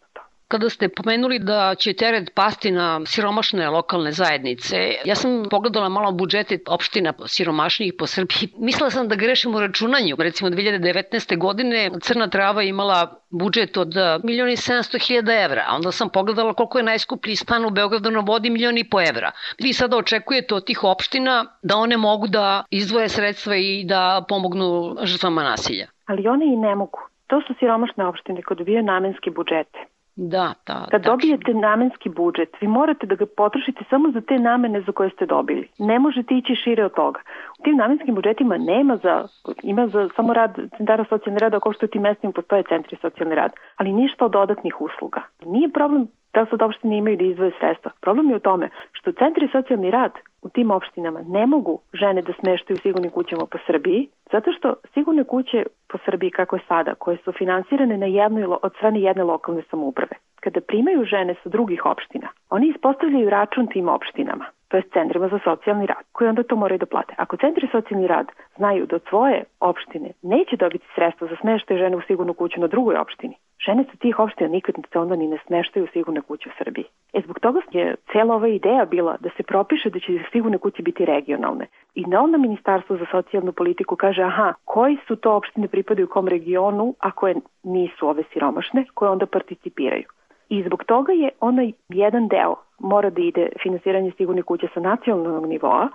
Kada 0.51 0.70
ste 0.70 0.89
pomenuli 0.89 1.39
da 1.39 1.75
će 1.75 1.93
teret 1.93 2.31
pasti 2.36 2.72
na 2.72 3.05
siromašne 3.05 3.70
lokalne 3.70 4.12
zajednice, 4.12 4.77
ja 5.05 5.15
sam 5.15 5.43
pogledala 5.50 5.89
malo 5.89 6.12
budžete 6.12 6.58
opština 6.67 7.13
siromašnijih 7.25 7.93
po 8.00 8.08
Srbiji. 8.08 8.50
Mislila 8.67 8.89
sam 8.89 9.08
da 9.08 9.15
grešim 9.15 9.55
u 9.55 9.60
računanju. 9.60 10.15
Recimo 10.20 10.50
2019. 10.50 11.38
godine 11.38 11.89
Crna 12.01 12.27
Trava 12.27 12.63
imala 12.63 13.22
budžet 13.29 13.77
od 13.77 13.93
milioni 14.24 14.55
700 14.55 15.08
hiljada 15.08 15.34
evra, 15.43 15.63
a 15.67 15.75
onda 15.75 15.91
sam 15.91 16.10
pogledala 16.10 16.53
koliko 16.53 16.77
je 16.77 16.84
najskuplji 16.84 17.36
stan 17.36 17.65
u 17.65 17.70
Beogradu 17.70 18.12
na 18.12 18.20
vodi 18.20 18.50
milioni 18.50 18.79
i 18.79 18.89
po 18.89 19.01
evra. 19.01 19.31
Vi 19.63 19.74
sada 19.74 19.98
očekujete 19.98 20.55
od 20.55 20.65
tih 20.65 20.84
opština 20.84 21.46
da 21.63 21.77
one 21.77 21.98
mogu 21.98 22.27
da 22.27 22.63
izdvoje 22.70 23.10
sredstva 23.10 23.55
i 23.55 23.84
da 23.86 24.25
pomognu 24.29 24.96
žrtvama 25.03 25.43
nasilja. 25.43 25.88
Ali 26.05 26.27
one 26.27 26.46
i 26.46 26.58
ne 26.58 26.75
mogu. 26.75 27.00
To 27.27 27.41
su 27.48 27.53
siromašne 27.60 28.05
opštine 28.05 28.41
koje 28.41 28.58
dobijaju 28.58 28.84
namenske 28.84 29.31
budžete 29.31 29.79
Da, 30.23 30.53
da. 30.67 30.87
Kad 30.91 31.03
dobijete 31.03 31.53
namenski 31.53 32.09
budžet, 32.09 32.49
vi 32.61 32.67
morate 32.67 33.07
da 33.07 33.15
ga 33.15 33.25
potrošite 33.37 33.83
samo 33.89 34.11
za 34.11 34.21
te 34.21 34.39
namene 34.39 34.81
za 34.81 34.91
koje 34.91 35.09
ste 35.09 35.25
dobili. 35.25 35.67
Ne 35.79 35.99
možete 35.99 36.35
ići 36.35 36.55
šire 36.55 36.85
od 36.85 36.93
toga. 36.93 37.19
U 37.59 37.63
tim 37.63 37.75
namenskim 37.77 38.15
budžetima 38.15 38.57
nema 38.57 38.97
za, 38.97 39.27
ima 39.63 39.87
za 39.87 40.09
samo 40.15 40.33
rad 40.33 40.59
centara 40.77 41.05
socijalne 41.09 41.39
rada, 41.39 41.57
ako 41.57 41.73
što 41.73 41.85
u 41.85 41.89
tim 41.89 42.01
mestima 42.01 42.33
postoje 42.33 42.63
centri 42.63 42.97
socijalne 43.01 43.35
rad, 43.35 43.51
ali 43.75 43.93
ništa 43.93 44.25
od 44.25 44.31
dodatnih 44.31 44.81
usluga. 44.81 45.21
Nije 45.45 45.69
problem 45.69 46.07
da 46.33 46.45
sad 46.45 46.61
opštine 46.61 46.97
imaju 46.97 47.17
da 47.17 47.23
izvoje 47.23 47.51
sredstva. 47.59 47.91
Problem 48.01 48.29
je 48.29 48.35
u 48.35 48.39
tome 48.39 48.69
što 48.91 49.11
centri 49.11 49.50
socijalni 49.51 49.91
rad 49.91 50.11
u 50.41 50.50
tim 50.50 50.71
opštinama 50.71 51.19
ne 51.27 51.45
mogu 51.47 51.79
žene 51.93 52.21
da 52.21 52.33
smeštaju 52.39 52.75
u 52.75 52.81
sigurnim 52.81 53.11
kućama 53.11 53.45
po 53.51 53.57
Srbiji, 53.67 54.07
zato 54.31 54.51
što 54.51 54.75
sigurne 54.93 55.23
kuće 55.23 55.63
po 55.89 55.97
Srbiji 56.05 56.31
kako 56.31 56.55
je 56.55 56.61
sada, 56.67 56.95
koje 56.95 57.17
su 57.17 57.31
finansirane 57.31 57.97
na 57.97 58.05
jednoj, 58.05 58.45
od 58.61 58.73
strane 58.77 59.01
jedne 59.01 59.23
lokalne 59.23 59.61
samouprave, 59.71 60.15
kada 60.39 60.61
primaju 60.61 61.05
žene 61.05 61.35
sa 61.43 61.50
drugih 61.50 61.85
opština, 61.85 62.27
oni 62.50 62.67
ispostavljaju 62.67 63.29
račun 63.29 63.67
tim 63.67 63.89
opštinama 63.89 64.45
to 64.71 64.77
je 64.77 64.83
centrima 64.93 65.27
za 65.27 65.39
socijalni 65.43 65.85
rad, 65.85 66.05
koji 66.11 66.29
onda 66.29 66.43
to 66.43 66.55
moraju 66.55 66.79
da 66.79 66.85
plate. 66.85 67.13
Ako 67.17 67.37
centri 67.37 67.67
socijalni 67.71 68.07
rad 68.07 68.27
znaju 68.57 68.85
da 68.85 68.95
od 68.95 69.03
svoje 69.09 69.43
opštine 69.59 70.09
neće 70.21 70.55
dobiti 70.57 70.85
sredstva 70.95 71.27
za 71.27 71.35
smeštaj 71.41 71.77
žene 71.77 71.97
u 71.97 72.01
sigurnu 72.01 72.33
kuću 72.33 72.59
na 72.59 72.67
drugoj 72.67 72.95
opštini, 72.95 73.35
žene 73.65 73.83
sa 73.83 73.97
tih 73.97 74.19
opština 74.19 74.49
nikad 74.49 74.75
se 74.93 74.99
onda 74.99 75.15
ni 75.15 75.27
ne 75.27 75.37
smeštaju 75.47 75.85
u 75.85 75.87
sigurne 75.93 76.21
kuće 76.21 76.49
u 76.49 76.63
Srbiji. 76.63 76.85
E 77.13 77.21
zbog 77.21 77.39
toga 77.39 77.61
je 77.71 77.95
cela 78.11 78.35
ova 78.35 78.47
ideja 78.47 78.85
bila 78.85 79.17
da 79.19 79.29
se 79.37 79.43
propiše 79.43 79.89
da 79.89 79.99
će 79.99 80.19
sigurne 80.31 80.57
kuće 80.57 80.83
biti 80.83 81.05
regionalne. 81.05 81.65
I 81.95 82.05
na 82.05 82.21
onda 82.21 82.37
Ministarstvo 82.37 82.97
za 82.97 83.05
socijalnu 83.11 83.51
politiku 83.51 83.95
kaže 83.95 84.23
aha, 84.23 84.53
koji 84.65 84.97
su 85.07 85.15
to 85.15 85.35
opštine 85.35 85.67
pripadaju 85.67 86.07
kom 86.07 86.27
regionu, 86.27 86.95
a 86.99 87.11
koje 87.11 87.35
nisu 87.63 88.07
ove 88.07 88.23
siromašne, 88.33 88.85
koje 88.93 89.11
onda 89.11 89.25
participiraju. 89.25 90.05
I 90.51 90.63
zbog 90.63 90.84
toga 90.84 91.13
je 91.13 91.29
onaj 91.39 91.72
jedan 91.89 92.27
deo 92.27 92.55
mora 92.79 93.10
da 93.10 93.22
ide 93.22 93.50
finansiranje 93.63 94.12
sigurnih 94.17 94.46
kuća 94.46 94.67
sa 94.74 94.79
nacionalnog 94.79 95.46
nivoa, 95.46 95.88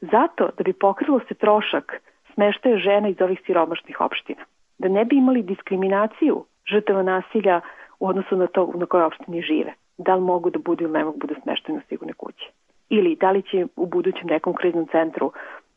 zato 0.00 0.48
da 0.58 0.64
bi 0.64 0.72
pokrilo 0.72 1.20
se 1.28 1.34
trošak 1.34 2.02
smeštaja 2.34 2.76
žena 2.76 3.08
iz 3.08 3.20
ovih 3.20 3.40
siromašnih 3.46 4.00
opština. 4.00 4.44
Da 4.78 4.88
ne 4.88 5.04
bi 5.04 5.16
imali 5.16 5.42
diskriminaciju 5.42 6.44
žrtava 6.70 7.02
nasilja 7.02 7.60
u 8.00 8.08
odnosu 8.08 8.36
na 8.36 8.46
to 8.46 8.72
na 8.74 8.86
kojoj 8.86 9.04
opštini 9.04 9.42
žive. 9.42 9.72
Da 9.98 10.14
li 10.14 10.20
mogu 10.20 10.50
da 10.50 10.58
budu 10.58 10.84
ili 10.84 10.92
ne 10.92 11.04
mogu 11.04 11.18
da 11.18 11.26
budu 11.26 11.40
smešteni 11.42 11.78
u 11.78 11.82
sigurne 11.88 12.12
kuće. 12.12 12.46
Ili 12.88 13.16
da 13.16 13.30
li 13.30 13.42
će 13.42 13.66
u 13.76 13.86
budućem 13.86 14.26
nekom 14.26 14.54
kriznom 14.54 14.86
centru 14.86 15.32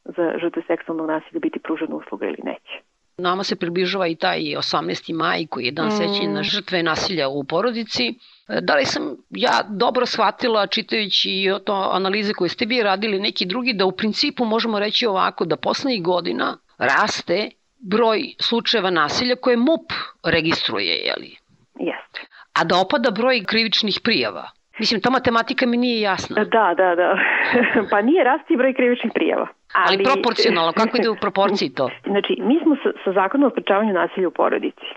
za 0.05 0.33
žrtve 0.41 0.61
seksualnog 0.67 1.07
nasilja 1.07 1.39
biti 1.39 1.59
pružena 1.59 1.95
usluga 1.95 2.25
ili 2.25 2.41
neće. 2.43 2.81
Nama 3.17 3.43
se 3.43 3.55
približava 3.55 4.07
i 4.07 4.15
taj 4.15 4.39
18. 4.39 5.13
maj 5.13 5.45
koji 5.47 5.65
je 5.65 5.71
dan 5.71 5.87
mm. 5.87 5.91
sećanja 5.91 6.29
na 6.29 6.43
žrtve 6.43 6.83
nasilja 6.83 7.27
u 7.27 7.43
porodici. 7.43 8.13
Da 8.61 8.75
li 8.75 8.85
sam 8.85 9.15
ja 9.29 9.51
dobro 9.69 10.05
shvatila 10.05 10.67
čitajući 10.67 11.51
to 11.65 11.89
analize 11.93 12.33
koje 12.33 12.49
ste 12.49 12.65
vi 12.65 12.83
radili 12.83 13.19
neki 13.19 13.45
drugi 13.45 13.73
da 13.73 13.85
u 13.85 13.91
principu 13.91 14.45
možemo 14.45 14.79
reći 14.79 15.05
ovako 15.05 15.45
da 15.45 15.57
poslednjih 15.57 16.03
godina 16.03 16.57
raste 16.77 17.49
broj 17.77 18.33
slučajeva 18.39 18.89
nasilja 18.89 19.35
koje 19.35 19.57
MUP 19.57 19.91
registruje, 20.23 20.95
je 20.95 21.13
li? 21.19 21.37
Jeste. 21.79 22.21
A 22.53 22.63
da 22.63 22.77
opada 22.77 23.11
broj 23.11 23.43
krivičnih 23.43 23.99
prijava. 24.03 24.49
Mislim, 24.79 25.01
ta 25.01 25.09
matematika 25.09 25.65
mi 25.65 25.77
nije 25.77 26.01
jasna. 26.01 26.43
Da, 26.43 26.73
da, 26.77 26.95
da. 26.95 27.17
pa 27.91 28.01
nije 28.01 28.23
rasti 28.23 28.57
broj 28.57 28.73
krivičnih 28.73 29.11
prijava. 29.15 29.47
Ali, 29.75 29.95
ali 29.95 30.03
proporcionalno, 30.03 30.71
kako 30.71 30.97
ide 30.97 31.09
u 31.09 31.21
proporciji 31.21 31.69
to? 31.69 31.89
Znači, 32.11 32.33
mi 32.39 32.59
smo 32.63 32.75
sa, 32.83 32.89
sa 33.03 33.11
zakonom 33.11 33.47
o 33.47 33.51
sprečavanju 33.51 33.93
nasilja 33.93 34.27
u 34.27 34.31
porodici 34.31 34.89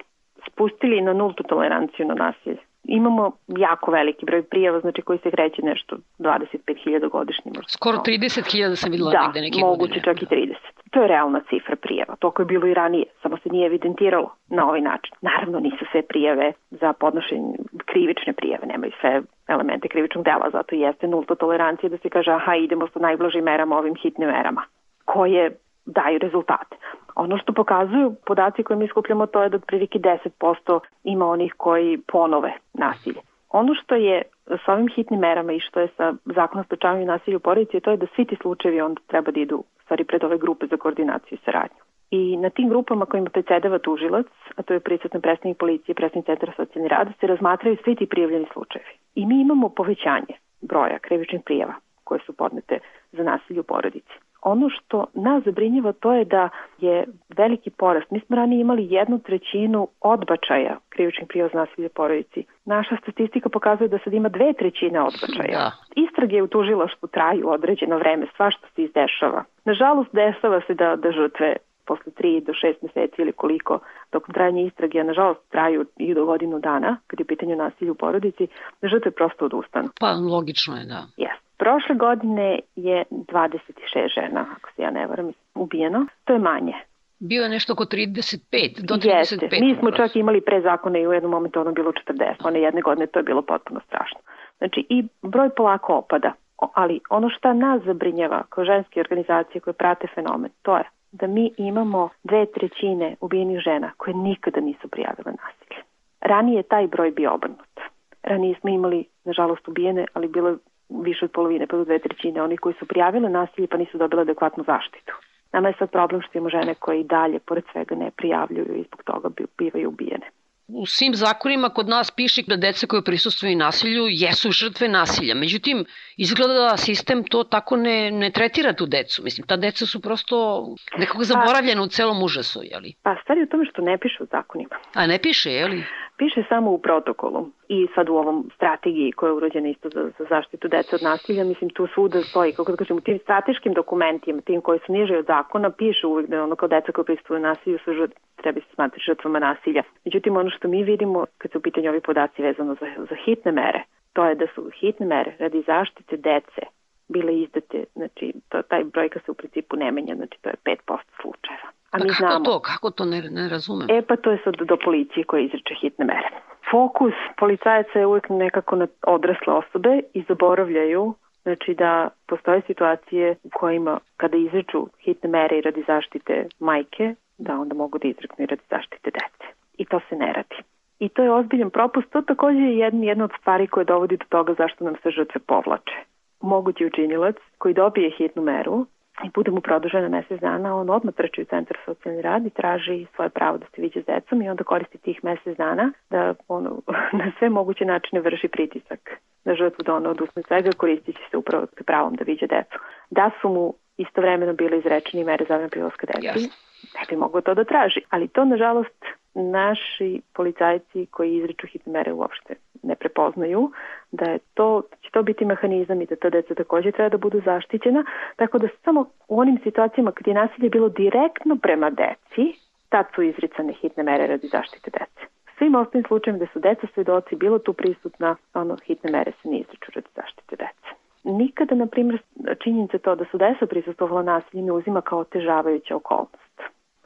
spustili 0.59 1.01
na 1.01 1.13
nultu 1.13 1.43
toleranciju 1.43 2.07
na 2.07 2.15
nasilje. 2.15 2.63
Imamo 2.85 3.33
jako 3.47 3.91
veliki 3.91 4.27
broj 4.27 4.43
prijava, 4.43 4.81
znači 4.81 5.03
koji 5.03 5.19
se 5.19 5.31
kreće 5.31 5.63
nešto 5.63 5.97
25.000 6.19 7.11
godišnje. 7.11 7.51
Možda. 7.57 7.69
Skoro 7.69 7.97
30.000 7.99 8.77
sam 8.77 8.91
videla 8.91 9.11
da, 9.11 9.23
negde 9.27 9.41
neke 9.41 9.61
moguće 9.61 10.01
godine. 10.01 10.05
čak 10.05 10.23
i 10.23 10.27
30. 10.27 10.55
To 10.91 11.03
je 11.03 11.09
realna 11.09 11.41
cifra 11.51 11.77
prijava. 11.77 12.17
To 12.19 12.31
koje 12.31 12.45
je 12.45 12.53
bilo 12.55 12.67
i 12.67 12.75
ranije, 12.75 13.05
samo 13.23 13.37
se 13.37 13.49
nije 13.49 13.67
evidentiralo 13.67 14.31
na 14.49 14.69
ovaj 14.69 14.81
način. 14.81 15.13
Naravno 15.21 15.61
nisu 15.61 15.85
sve 15.93 16.03
prijave 16.03 16.53
za 16.71 16.93
podnošenje 16.93 17.55
krivične 17.87 18.33
prijave, 18.33 18.67
nemaju 18.67 18.93
sve 19.01 19.23
elemente 19.49 19.89
krivičnog 19.89 20.25
dela, 20.25 20.51
zato 20.53 20.75
jeste 20.75 21.09
nulta 21.09 21.35
tolerancija 21.35 21.91
da 21.91 21.99
se 21.99 22.09
kaže 22.09 22.31
aha 22.31 22.55
idemo 22.55 22.89
sa 22.89 22.99
najblažim 22.99 23.45
merama 23.45 23.79
ovim 23.79 23.95
hitnim 23.95 24.29
merama 24.29 24.63
koje 25.05 25.57
daju 25.87 26.19
rezultate. 26.19 26.77
Ono 27.15 27.39
što 27.39 27.53
pokazuju 27.53 28.15
podaci 28.27 28.63
koje 28.63 28.77
mi 28.77 28.89
skupljamo 28.89 29.27
to 29.27 29.43
je 29.43 29.49
da 29.49 29.57
otprilike 29.57 29.99
10% 29.99 30.81
ima 31.05 31.27
onih 31.27 31.55
koji 31.57 31.99
ponove 32.13 32.53
nasilje. 32.75 33.21
Ono 33.51 33.75
što 33.75 33.95
je 33.95 34.23
sa 34.65 34.73
ovim 34.73 34.89
hitnim 34.95 35.21
merama 35.21 35.53
i 35.53 35.61
što 35.61 35.81
je 35.81 35.89
sa 35.97 36.15
zakonom 36.25 36.65
sprečavanju 36.65 37.07
nasilja 37.07 37.37
u 37.37 37.41
porodici 37.41 37.81
to 37.81 37.91
je 37.91 37.97
da 37.97 38.07
svi 38.15 38.25
ti 38.25 38.37
slučajevi 38.43 38.81
onda 38.81 39.01
treba 39.07 39.31
da 39.31 39.41
idu 39.41 39.65
stvari 39.85 40.05
pred 40.05 40.25
ove 40.25 40.39
grupe 40.39 40.67
za 40.67 40.77
koordinaciju 40.77 41.39
i 41.39 41.45
saradnju. 41.45 41.88
I 42.11 42.37
na 42.37 42.51
tim 42.51 42.69
grupama 42.69 43.07
kojima 43.07 43.31
predsedava 43.31 43.79
tužilac, 43.79 44.27
a 44.57 44.63
to 44.63 44.75
je 44.75 44.81
prisutan 44.81 45.21
predstavnik 45.21 45.59
policije, 45.59 45.95
predstavnik 45.95 46.27
centra 46.27 46.53
socijalni 46.57 46.89
rada, 46.89 47.11
se 47.21 47.27
razmatraju 47.27 47.77
svi 47.85 47.97
ti 47.97 48.07
prijavljeni 48.07 48.47
slučajevi. 48.53 48.93
I 49.15 49.27
mi 49.27 49.41
imamo 49.41 49.69
povećanje 49.69 50.35
broja 50.61 50.99
krivičnih 50.99 51.43
prijava 51.45 51.75
koje 52.05 52.21
su 52.27 52.33
podnete 52.33 52.79
za 53.13 53.23
nasilje 53.23 53.61
u 53.61 53.63
porodici. 53.63 54.15
Ono 54.43 54.71
što 54.71 55.07
nas 55.15 55.45
zabrinjava 55.45 55.93
to 55.93 56.13
je 56.13 56.25
da 56.25 56.49
je 56.79 57.05
veliki 57.37 57.71
porast. 57.71 58.11
Mi 58.11 58.21
smo 58.21 58.37
ranije 58.37 58.61
imali 58.61 58.87
jednu 58.91 59.19
trećinu 59.19 59.89
odbačaja 60.01 60.79
krivičnih 60.89 61.29
prijava 61.29 61.51
za 61.53 61.59
nasilje 61.59 61.89
porodici. 61.89 62.45
Naša 62.65 62.97
statistika 63.03 63.49
pokazuje 63.49 63.89
da 63.89 63.99
sad 64.05 64.13
ima 64.13 64.29
dve 64.29 64.53
trećine 64.53 65.01
odbačaja. 65.01 65.59
Da. 65.59 65.73
Istrage 65.97 66.43
u 66.43 66.47
tužilaštvu 66.47 67.09
traju 67.09 67.49
određeno 67.49 67.99
vreme, 67.99 68.27
svašta 68.37 68.67
se 68.75 68.83
izdešava. 68.83 69.45
Nažalost, 69.65 70.11
dešava 70.13 70.61
se 70.67 70.75
da, 70.75 70.97
da 70.97 71.13
žrtve 71.13 71.57
posle 71.89 72.13
3 72.13 72.45
do 72.47 72.53
6 72.53 72.75
meseci 72.83 73.23
ili 73.23 73.33
koliko 73.33 73.79
dok 74.13 74.23
trajanje 74.35 74.63
istrage, 74.67 75.05
nažalost, 75.05 75.41
traju 75.49 75.87
i 75.97 76.15
do 76.15 76.25
godinu 76.25 76.59
dana, 76.59 76.97
kad 77.07 77.21
je 77.21 77.27
pitanje 77.27 77.57
nasilja 77.57 77.93
u 77.93 77.95
porodici, 77.95 78.47
da 78.83 78.89
žrtve 78.89 79.11
prosto 79.11 79.45
odustanu. 79.45 79.89
Pa, 80.01 80.11
logično 80.13 80.77
je, 80.77 80.85
da. 80.85 81.01
Jeste. 81.17 81.49
Prošle 81.59 81.95
godine 81.95 82.59
je 82.77 83.05
26 83.11 84.15
žena, 84.15 84.47
ako 84.57 84.71
se 84.77 84.83
ja 84.83 84.91
ne 84.91 85.07
varam, 85.07 85.33
ubijeno. 85.55 86.07
To 86.25 86.33
je 86.33 86.39
manje. 86.39 86.75
Bio 87.19 87.43
je 87.43 87.49
nešto 87.49 87.73
oko 87.73 87.85
35, 87.85 88.87
do 88.89 88.95
35. 88.95 89.19
Jeste. 89.19 89.49
Mi 89.61 89.77
smo 89.79 89.91
čak 89.91 90.17
imali 90.17 90.41
pre 90.41 90.61
zakona 90.61 90.99
i 90.99 91.07
u 91.07 91.13
jednom 91.13 91.31
momentu 91.31 91.61
ono 91.61 91.73
bilo 91.73 91.93
40. 91.93 92.35
One 92.45 92.61
jedne 92.61 92.81
godine 92.81 93.07
to 93.07 93.19
je 93.19 93.23
bilo 93.23 93.43
potpuno 93.43 93.81
strašno. 93.87 94.19
Znači 94.59 94.87
i 94.89 95.05
broj 95.23 95.51
polako 95.57 95.95
opada. 95.95 96.33
Ali 96.75 97.01
ono 97.11 97.31
šta 97.31 97.53
nas 97.53 97.83
zabrinjava 97.83 98.43
kao 98.49 98.65
ženske 98.65 99.01
organizacije 99.01 99.61
koje 99.61 99.75
prate 99.75 100.07
fenomen, 100.15 100.51
to 100.63 100.77
je 100.77 100.85
da 101.13 101.27
mi 101.27 101.53
imamo 101.57 102.09
dve 102.25 102.47
trećine 102.47 103.17
ubijenih 103.21 103.59
žena 103.59 103.93
koje 103.97 104.15
nikada 104.15 104.61
nisu 104.61 104.89
prijavile 104.89 105.33
nasilje. 105.33 105.83
Ranije 106.21 106.57
je 106.57 106.63
taj 106.63 106.87
broj 106.87 107.11
bio 107.11 107.35
obrnut. 107.35 107.81
Ranije 108.23 108.55
smo 108.61 108.71
imali, 108.71 109.05
nažalost, 109.25 109.69
ubijene, 109.69 110.07
ali 110.13 110.29
bilo 110.29 110.49
je 110.49 110.57
više 110.89 111.25
od 111.25 111.31
polovine, 111.31 111.67
pa 111.67 111.77
do 111.77 111.85
dve 111.85 111.99
trećine 111.99 112.43
onih 112.43 112.61
koji 112.61 112.75
su 112.75 112.87
prijavile 112.87 113.29
nasilje 113.29 113.67
pa 113.67 113.77
nisu 113.77 113.99
dobile 113.99 114.23
adekvatnu 114.23 114.65
zaštitu. 114.65 115.13
Nama 115.53 115.69
je 115.69 115.75
sad 115.79 115.91
problem 115.91 116.23
što 116.23 116.39
imamo 116.39 116.51
žene 116.51 116.75
koje 116.75 117.01
i 117.01 117.05
dalje, 117.05 117.39
pored 117.39 117.65
svega, 117.73 117.95
ne 117.95 118.11
prijavljuju 118.11 118.75
i 118.77 118.83
zbog 118.83 119.03
toga 119.03 119.29
bivaju 119.59 119.89
ubijene 119.89 120.27
u 120.69 120.87
svim 120.87 121.15
zakonima 121.15 121.69
kod 121.69 121.89
nas 121.89 122.11
piše 122.11 122.43
da 122.47 122.57
deca 122.57 122.87
koje 122.87 123.05
prisustuju 123.05 123.57
nasilju 123.57 124.07
jesu 124.11 124.51
žrtve 124.51 124.89
nasilja. 124.89 125.35
Međutim, 125.35 125.85
izgleda 126.17 126.55
da 126.55 126.77
sistem 126.77 127.25
to 127.25 127.45
tako 127.45 127.77
ne, 127.77 128.11
ne 128.11 128.31
tretira 128.31 128.73
tu 128.73 128.87
decu. 128.87 129.23
Mislim, 129.25 129.47
ta 129.47 129.57
deca 129.57 129.87
su 129.87 130.01
prosto 130.01 130.67
nekako 130.99 131.19
pa- 131.19 131.25
zaboravljena 131.25 131.83
u 131.83 131.87
celom 131.87 132.23
užasu, 132.23 132.61
jeli? 132.65 132.95
Pa 133.03 133.17
stvari 133.23 133.43
u 133.43 133.47
tome 133.47 133.65
što 133.73 133.83
ne 133.83 133.99
piše 133.99 134.17
u 134.21 134.27
zakonima. 134.31 134.77
A 134.95 135.07
ne 135.07 135.19
piše, 135.19 135.53
jeli? 135.53 135.85
Piše 136.19 136.43
samo 136.49 136.71
u 136.71 136.79
protokolu 136.79 137.49
i 137.69 137.89
sad 137.95 138.09
u 138.09 138.15
ovom 138.15 138.51
strategiji 138.55 139.13
koja 139.13 139.29
je 139.29 139.35
urođena 139.35 139.69
isto 139.69 139.89
za, 139.89 140.11
za 140.19 140.25
zaštitu 140.29 140.69
dece 140.69 140.97
od 140.97 141.03
nasilja, 141.03 141.45
mislim 141.45 141.71
tu 141.71 141.87
svuda 141.95 142.21
stoji, 142.23 142.53
kako 142.53 142.71
da 142.73 142.77
kažem, 142.77 142.97
u 142.97 143.01
tim 143.01 143.19
strateškim 143.19 143.73
dokumentima, 143.73 144.41
tim 144.41 144.61
koji 144.61 144.79
su 144.87 144.93
niže 144.93 145.19
od 145.19 145.27
zakona, 145.27 145.71
piše 145.71 146.07
uvek 146.07 146.27
da 146.27 146.43
ono 146.43 146.57
kao 146.57 146.69
deca 146.69 146.93
koje 146.93 147.05
prisutuju 147.05 147.41
nasilju 147.41 147.79
su 147.85 147.93
žrt, 147.93 148.13
treba 148.37 148.61
se 148.61 148.75
smatrati 148.75 149.05
žrtvama 149.07 149.39
nasilja. 149.39 149.83
Međutim, 150.05 150.37
ono 150.37 150.51
što 150.51 150.69
mi 150.69 150.83
vidimo 150.83 151.27
kad 151.39 151.51
su 151.51 151.59
u 151.59 151.63
pitanju 151.63 151.91
ovi 151.91 152.01
podaci 152.01 152.43
vezano 152.43 152.75
za, 152.81 152.87
za 153.11 153.17
hitne 153.25 153.53
mere, 153.53 153.83
to 154.13 154.25
je 154.25 154.35
da 154.35 154.47
su 154.55 154.71
hitne 154.81 155.07
mere 155.07 155.37
radi 155.39 155.63
zaštite 155.67 156.17
dece 156.17 156.63
bile 157.09 157.41
izdate, 157.41 157.85
znači 157.95 158.33
to, 158.49 158.63
taj 158.63 158.85
brojka 158.85 159.21
se 159.21 159.31
u 159.31 159.35
principu 159.35 159.77
ne 159.77 159.93
menja, 159.93 160.15
znači 160.15 160.39
to 160.43 160.49
je 160.49 160.55
5% 160.65 160.99
slučajeva. 161.21 161.78
A 161.91 161.99
pa 161.99 162.05
mi 162.05 162.11
kako 162.11 162.19
znamo. 162.19 162.45
to? 162.45 162.61
Kako 162.61 162.91
to 162.91 163.05
ne, 163.05 163.23
ne 163.31 163.49
razumem? 163.49 163.87
E 163.91 164.03
pa 164.03 164.17
to 164.17 164.31
je 164.31 164.39
sad 164.45 164.55
do 164.55 164.77
policije 164.85 165.25
koja 165.25 165.43
izreče 165.43 165.75
hitne 165.81 166.05
mere. 166.05 166.29
Fokus 166.71 167.15
policajaca 167.39 167.99
je 167.99 168.07
uvek 168.07 168.29
nekako 168.29 168.77
na 168.77 168.87
odrasle 169.07 169.53
osobe 169.53 170.01
i 170.15 170.25
zaboravljaju 170.29 171.15
znači 171.43 171.75
da 171.75 172.09
postoje 172.27 172.63
situacije 172.67 173.37
u 173.43 173.49
kojima 173.55 173.99
kada 174.17 174.37
izreču 174.37 174.87
hitne 175.05 175.31
mere 175.31 175.59
i 175.59 175.61
radi 175.61 175.85
zaštite 175.87 176.47
majke, 176.59 177.15
da 177.39 177.53
onda 177.61 177.75
mogu 177.75 177.99
da 177.99 178.09
izreknu 178.09 178.45
i 178.45 178.47
radi 178.47 178.63
zaštite 178.71 179.11
dece. 179.11 179.53
I 179.79 179.85
to 179.85 180.01
se 180.09 180.17
ne 180.17 180.33
radi. 180.33 180.57
I 180.99 181.09
to 181.09 181.23
je 181.23 181.33
ozbiljan 181.33 181.71
propust. 181.71 182.11
To 182.11 182.23
takođe 182.23 182.59
je 182.59 182.79
jedna, 182.79 183.05
jedna 183.05 183.25
od 183.25 183.31
stvari 183.41 183.67
koje 183.67 183.85
dovodi 183.85 184.17
do 184.17 184.25
toga 184.29 184.55
zašto 184.59 184.85
nam 184.85 184.95
se 185.03 185.11
žrtve 185.11 185.41
povlače. 185.47 185.99
Mogući 186.41 186.87
učinilac 186.87 187.37
koji 187.59 187.75
dobije 187.75 188.11
hitnu 188.11 188.43
meru 188.43 188.87
i 189.25 189.31
bude 189.35 189.51
mu 189.51 189.61
produžena 189.61 190.09
mesec 190.09 190.41
dana, 190.41 190.77
on 190.77 190.91
odmah 190.91 191.15
trči 191.15 191.43
u 191.43 191.45
centar 191.45 191.77
socijalni 191.85 192.23
rad 192.23 192.47
i 192.47 192.51
traži 192.51 193.07
svoje 193.15 193.31
pravo 193.31 193.59
da 193.59 193.67
se 193.67 193.83
viđe 193.83 194.03
s 194.03 194.07
decom 194.07 194.43
i 194.43 194.49
onda 194.49 194.65
koristi 194.65 194.99
tih 194.99 195.25
mesec 195.25 195.57
dana 195.57 195.93
da 196.11 196.35
ono, 196.49 196.81
na 197.21 197.33
sve 197.39 197.49
moguće 197.49 197.85
načine 197.85 198.21
vrši 198.21 198.49
pritisak 198.49 199.11
na 199.45 199.55
žrtvu 199.55 199.83
da 199.83 199.95
ona 199.95 200.11
odusne 200.11 200.43
svega 200.43 200.71
koristići 200.77 201.23
se 201.31 201.37
upravo 201.37 201.67
pravom 201.87 202.15
da 202.15 202.25
viđe 202.25 202.47
decu. 202.47 202.79
Da 203.11 203.31
su 203.41 203.49
mu 203.49 203.75
istovremeno 203.97 204.53
bile 204.53 204.79
izrečeni 204.79 205.25
mere 205.25 205.45
zabrane 205.49 205.69
prilaska 205.69 206.07
deci, 206.07 206.29
yes. 206.29 206.51
ne 206.95 207.03
bi 207.11 207.17
mogo 207.17 207.41
to 207.41 207.55
da 207.55 207.65
traži. 207.65 208.01
Ali 208.11 208.29
to, 208.29 208.45
nažalost, 208.45 209.05
naši 209.35 210.23
policajci 210.35 211.07
koji 211.11 211.37
izriču 211.37 211.67
hitne 211.67 211.93
mere 211.93 212.13
uopšte 212.13 212.55
ne 212.83 212.95
prepoznaju 212.95 213.71
da 214.13 214.31
je 214.31 214.39
to, 214.55 214.83
će 215.03 215.11
to 215.11 215.23
biti 215.23 215.45
mehanizam 215.45 216.03
i 216.03 216.07
da 216.07 216.17
ta 216.17 216.31
deca 216.31 216.55
takođe 216.55 216.93
treba 216.93 217.09
da 217.09 217.17
budu 217.17 217.41
zaštićena, 217.45 218.05
tako 218.37 218.59
da 218.59 218.69
samo 218.85 219.07
u 219.29 219.41
onim 219.41 219.59
situacijama 219.65 220.13
kad 220.13 220.27
je 220.27 220.35
nasilje 220.35 220.69
bilo 220.71 220.89
direktno 220.89 221.57
prema 221.57 221.91
deci, 221.91 222.59
tad 222.89 223.07
su 223.15 223.23
izricane 223.23 223.73
hitne 223.73 224.03
mere 224.03 224.27
radi 224.27 224.47
zaštite 224.47 224.91
dece. 224.91 225.27
Svim 225.59 225.75
ostalim 225.75 226.05
slučajima 226.07 226.39
da 226.39 226.47
su 226.53 226.59
deca 226.59 226.87
svedoci 226.95 227.37
bilo 227.37 227.59
tu 227.59 227.73
prisutna, 227.73 228.37
ono 228.55 228.77
hitne 228.87 229.11
mere 229.11 229.33
se 229.43 229.49
ne 229.49 229.59
izriču 229.59 229.93
radi 229.95 230.09
zaštite 230.17 230.57
dece. 230.57 230.95
Nikada, 231.25 231.75
na 231.75 231.87
primjer, 231.87 232.23
činjenica 232.63 232.99
to 232.99 233.15
da 233.15 233.25
su 233.31 233.39
deca 233.39 233.67
prisustovala 233.67 234.23
nasilje 234.23 234.63
ne 234.63 234.73
uzima 234.73 235.01
kao 235.01 235.19
otežavajuća 235.19 235.97
okolnost, 235.97 236.61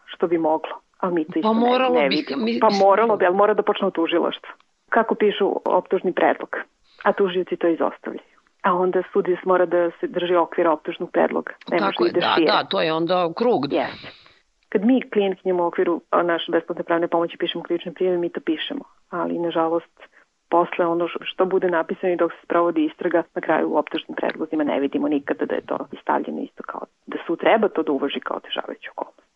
što 0.04 0.26
bi 0.26 0.38
moglo 0.38 0.82
a 1.02 1.10
mi 1.10 1.24
to 1.24 1.38
isto 1.38 1.48
pa 1.48 1.52
moralo 1.52 1.94
ne, 1.94 2.00
ne 2.00 2.08
vidimo. 2.08 2.44
Mi, 2.44 2.58
pa 2.60 2.68
moralo 2.70 3.16
bi, 3.16 3.26
ali 3.26 3.36
mora 3.36 3.54
da 3.54 3.62
počne 3.62 3.86
u 3.86 3.90
tužilaštvu. 3.90 4.50
Kako 4.92 5.14
pišu 5.14 5.46
optužni 5.64 6.12
predlog, 6.12 6.56
a 7.02 7.12
tužioci 7.12 7.56
to 7.56 7.68
izostavljaju. 7.68 8.32
A 8.62 8.74
onda 8.74 9.02
sudija 9.12 9.38
mora 9.44 9.66
da 9.66 9.90
se 10.00 10.06
drži 10.06 10.34
okvira 10.34 10.72
optužnog 10.72 11.10
predloga. 11.10 11.52
Ne 11.70 11.78
Tako 11.78 12.04
je, 12.06 12.12
da, 12.12 12.36
da, 12.46 12.64
to 12.70 12.80
je 12.80 12.92
onda 12.92 13.32
krug. 13.36 13.62
Yes. 13.66 14.22
Kad 14.68 14.84
mi 14.84 15.10
klijentkinjamo 15.12 15.64
u 15.64 15.66
okviru 15.66 16.00
naše 16.24 16.52
besplatne 16.52 16.84
pravne 16.84 17.08
pomoći 17.08 17.38
pišemo 17.38 17.64
krivične 17.64 17.92
prijeve, 17.92 18.18
mi 18.18 18.28
to 18.28 18.40
pišemo. 18.40 18.84
Ali, 19.10 19.38
nažalost, 19.38 20.00
posle 20.50 20.86
ono 20.86 21.08
što 21.20 21.44
bude 21.44 21.70
napisano 21.70 22.12
i 22.12 22.16
dok 22.16 22.32
se 22.32 22.38
sprovodi 22.44 22.84
istraga, 22.84 23.22
na 23.34 23.40
kraju 23.40 23.68
u 23.68 23.76
optužnim 23.76 24.16
predlozima 24.16 24.64
ne 24.64 24.80
vidimo 24.80 25.08
nikada 25.08 25.44
da 25.46 25.54
je 25.54 25.66
to 25.66 25.78
stavljeno 26.02 26.40
isto 26.40 26.62
kao 26.62 26.82
da 27.06 27.16
su 27.26 27.36
treba 27.36 27.68
to 27.68 27.82
da 27.82 27.92
uvaži 27.92 28.20
kao 28.20 28.40
težavajuću 28.40 28.90
okolnost. 28.96 29.31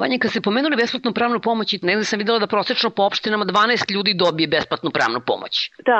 Vanja, 0.00 0.18
kad 0.22 0.30
ste 0.30 0.40
pomenuli 0.48 0.76
besplatnu 0.76 1.12
pravnu 1.18 1.38
pomoć, 1.40 1.68
negde 1.82 2.04
sam 2.04 2.18
videla 2.22 2.38
da 2.38 2.46
prosečno 2.46 2.90
po 2.96 3.02
opštinama 3.08 3.44
12 3.44 3.94
ljudi 3.94 4.12
dobije 4.24 4.48
besplatnu 4.48 4.90
pravnu 4.96 5.20
pomoć. 5.30 5.54
Da, 5.90 5.98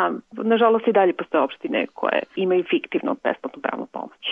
nažalost 0.52 0.86
i 0.88 0.96
dalje 0.98 1.12
postoje 1.20 1.42
opštine 1.44 1.86
koje 1.94 2.22
imaju 2.36 2.64
fiktivno 2.70 3.16
besplatnu 3.24 3.62
pravnu 3.62 3.86
pomoć. 3.96 4.22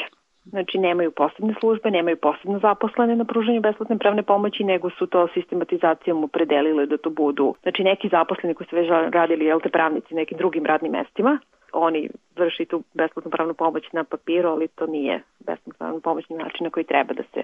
Znači 0.44 0.78
nemaju 0.78 1.11
posebne 1.11 1.54
službe, 1.61 1.90
nemaju 1.90 2.16
posebno 2.16 2.58
zaposlene 2.58 3.16
na 3.16 3.25
pruženju 3.25 3.61
besplatne 3.61 3.99
pravne 3.99 4.23
pomoći, 4.23 4.64
nego 4.64 4.90
su 4.90 5.06
to 5.06 5.28
sistematizacijom 5.35 6.25
opredelile 6.25 6.87
da 6.87 6.96
to 6.96 7.11
budu, 7.11 7.54
znači 7.62 7.82
neki 7.82 8.08
zaposleni 8.08 8.54
koji 8.54 8.66
su 8.66 8.76
već 8.76 8.88
radili, 9.12 9.44
jel 9.44 9.61
te 9.61 9.68
pravnici, 9.68 10.14
nekim 10.14 10.38
drugim 10.38 10.66
radnim 10.66 10.92
mestima, 10.92 11.38
oni 11.78 12.09
vrši 12.37 12.64
tu 12.64 12.83
besplatnu 12.95 13.30
pravnu 13.30 13.54
pomoć 13.54 13.92
na 13.92 14.04
papiru, 14.04 14.49
ali 14.49 14.68
to 14.68 14.87
nije 14.87 15.23
besplatna 15.38 15.75
pravna 15.78 16.00
pomoć 16.00 16.28
na 16.28 16.37
način 16.37 16.64
na 16.64 16.71
koji 16.71 16.85
treba 16.85 17.14
da 17.14 17.23
se 17.23 17.42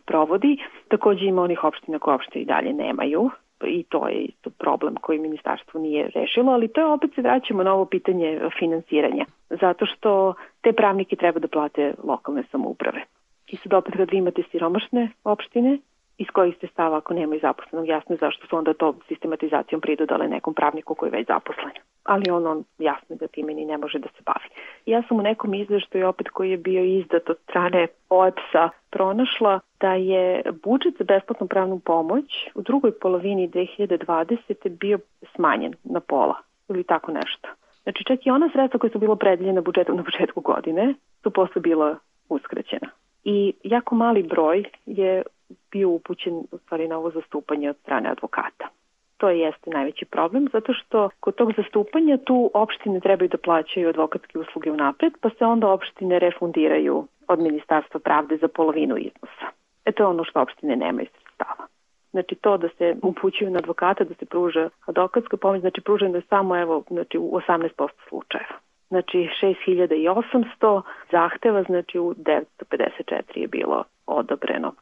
sprovodi. 0.00 0.56
Takođe 0.88 1.24
ima 1.24 1.42
onih 1.42 1.64
opština 1.64 1.98
koje 1.98 2.14
opšte 2.14 2.38
i 2.38 2.44
dalje 2.44 2.72
nemaju 2.72 3.30
i 3.64 3.82
to 3.82 4.08
je 4.08 4.14
isto 4.14 4.50
problem 4.50 4.94
koji 5.00 5.18
ministarstvo 5.18 5.80
nije 5.80 6.10
rešilo, 6.14 6.52
ali 6.52 6.68
to 6.68 6.80
je 6.80 6.86
opet 6.86 7.10
se 7.14 7.22
vraćamo 7.22 7.62
na 7.62 7.74
ovo 7.74 7.84
pitanje 7.84 8.40
finansiranja, 8.58 9.24
zato 9.50 9.86
što 9.86 10.34
te 10.60 10.72
pravnike 10.72 11.16
treba 11.16 11.40
da 11.40 11.48
plate 11.48 11.94
lokalne 12.04 12.42
samouprave. 12.50 13.02
I 13.46 13.56
sad 13.56 13.74
opet 13.74 13.94
kad 13.96 14.10
vi 14.10 14.16
imate 14.18 14.42
siromašne 14.50 15.10
opštine, 15.24 15.78
iz 16.18 16.26
kojih 16.32 16.56
ste 16.56 16.66
stava 16.66 16.96
ako 16.96 17.14
nemaju 17.14 17.40
zaposlenog, 17.40 17.88
jasno 17.88 18.14
je 18.14 18.18
zašto 18.18 18.46
su 18.46 18.56
onda 18.56 18.74
to 18.74 18.94
sistematizacijom 19.08 19.80
pridodale 19.80 20.28
nekom 20.28 20.54
pravniku 20.54 20.94
koji 20.94 21.08
je 21.08 21.18
već 21.18 21.26
zaposlen. 21.26 21.72
Ali 22.04 22.30
on, 22.30 22.46
on 22.46 22.64
jasno 22.78 23.16
da 23.16 23.26
time 23.26 23.54
ni 23.54 23.64
ne 23.64 23.78
može 23.78 23.98
da 23.98 24.08
se 24.08 24.22
bavi. 24.26 24.48
Ja 24.86 25.02
sam 25.08 25.18
u 25.18 25.22
nekom 25.22 25.54
izveštaju 25.54 26.08
opet 26.08 26.28
koji 26.28 26.50
je 26.50 26.56
bio 26.56 26.84
izdat 26.84 27.30
od 27.30 27.38
strane 27.42 27.86
OEPS-a 28.10 28.68
pronašla 28.90 29.60
da 29.80 29.92
je 29.94 30.42
budžet 30.64 30.94
za 30.98 31.04
besplatnu 31.04 31.46
pravnu 31.46 31.78
pomoć 31.78 32.48
u 32.54 32.62
drugoj 32.62 32.92
polovini 32.98 33.48
2020. 33.48 34.68
bio 34.68 34.98
smanjen 35.34 35.74
na 35.84 36.00
pola 36.00 36.34
ili 36.68 36.84
tako 36.84 37.12
nešto. 37.12 37.48
Znači 37.82 38.04
čak 38.04 38.26
i 38.26 38.30
ona 38.30 38.48
sredstva 38.52 38.80
koja 38.80 38.90
su 38.90 38.98
bila 38.98 39.16
predeljena 39.16 39.60
budžetom 39.60 39.96
na 39.96 40.04
početku 40.04 40.40
godine 40.40 40.94
su 41.22 41.30
posle 41.30 41.60
bila 41.60 41.98
uskraćena. 42.28 42.88
I 43.24 43.52
jako 43.62 43.94
mali 43.94 44.22
broj 44.22 44.64
je 44.86 45.22
bio 45.70 45.88
upućen 45.88 46.34
u 46.52 46.58
stvari 46.58 46.88
na 46.88 46.98
ovo 46.98 47.10
zastupanje 47.10 47.70
od 47.70 47.76
strane 47.76 48.10
advokata. 48.10 48.68
To 49.16 49.28
jeste 49.28 49.70
najveći 49.70 50.04
problem, 50.04 50.48
zato 50.52 50.72
što 50.74 51.10
kod 51.20 51.34
tog 51.34 51.52
zastupanja 51.56 52.16
tu 52.16 52.50
opštine 52.54 53.00
trebaju 53.00 53.28
da 53.28 53.38
plaćaju 53.38 53.88
advokatske 53.88 54.38
usluge 54.38 54.70
u 54.70 54.76
napred, 54.76 55.12
pa 55.20 55.30
se 55.30 55.44
onda 55.44 55.68
opštine 55.68 56.18
refundiraju 56.18 57.06
od 57.28 57.38
Ministarstva 57.38 58.00
pravde 58.00 58.36
za 58.36 58.48
polovinu 58.48 58.96
iznosa. 58.96 59.46
E 59.84 59.92
to 59.92 60.02
je 60.02 60.06
ono 60.06 60.24
što 60.24 60.40
opštine 60.40 60.76
nemaju 60.76 61.06
sredstava. 61.06 61.66
Znači 62.10 62.34
to 62.34 62.56
da 62.56 62.68
se 62.68 62.96
upućuju 63.02 63.50
na 63.50 63.58
advokata, 63.58 64.04
da 64.04 64.14
se 64.14 64.26
pruža 64.26 64.68
advokatska 64.86 65.36
pomoć, 65.36 65.60
znači 65.60 65.80
pruženo 65.80 66.16
je 66.16 66.22
samo 66.28 66.56
evo, 66.56 66.82
znači 66.88 67.18
u 67.18 67.40
18% 67.48 67.88
slučajeva. 68.08 68.56
Znači 68.88 69.28
6800 69.42 70.82
zahteva, 71.10 71.62
znači 71.62 71.98
u 71.98 72.14
954 72.14 73.22
je 73.34 73.48
bilo 73.48 73.84
odobreno 74.06 74.72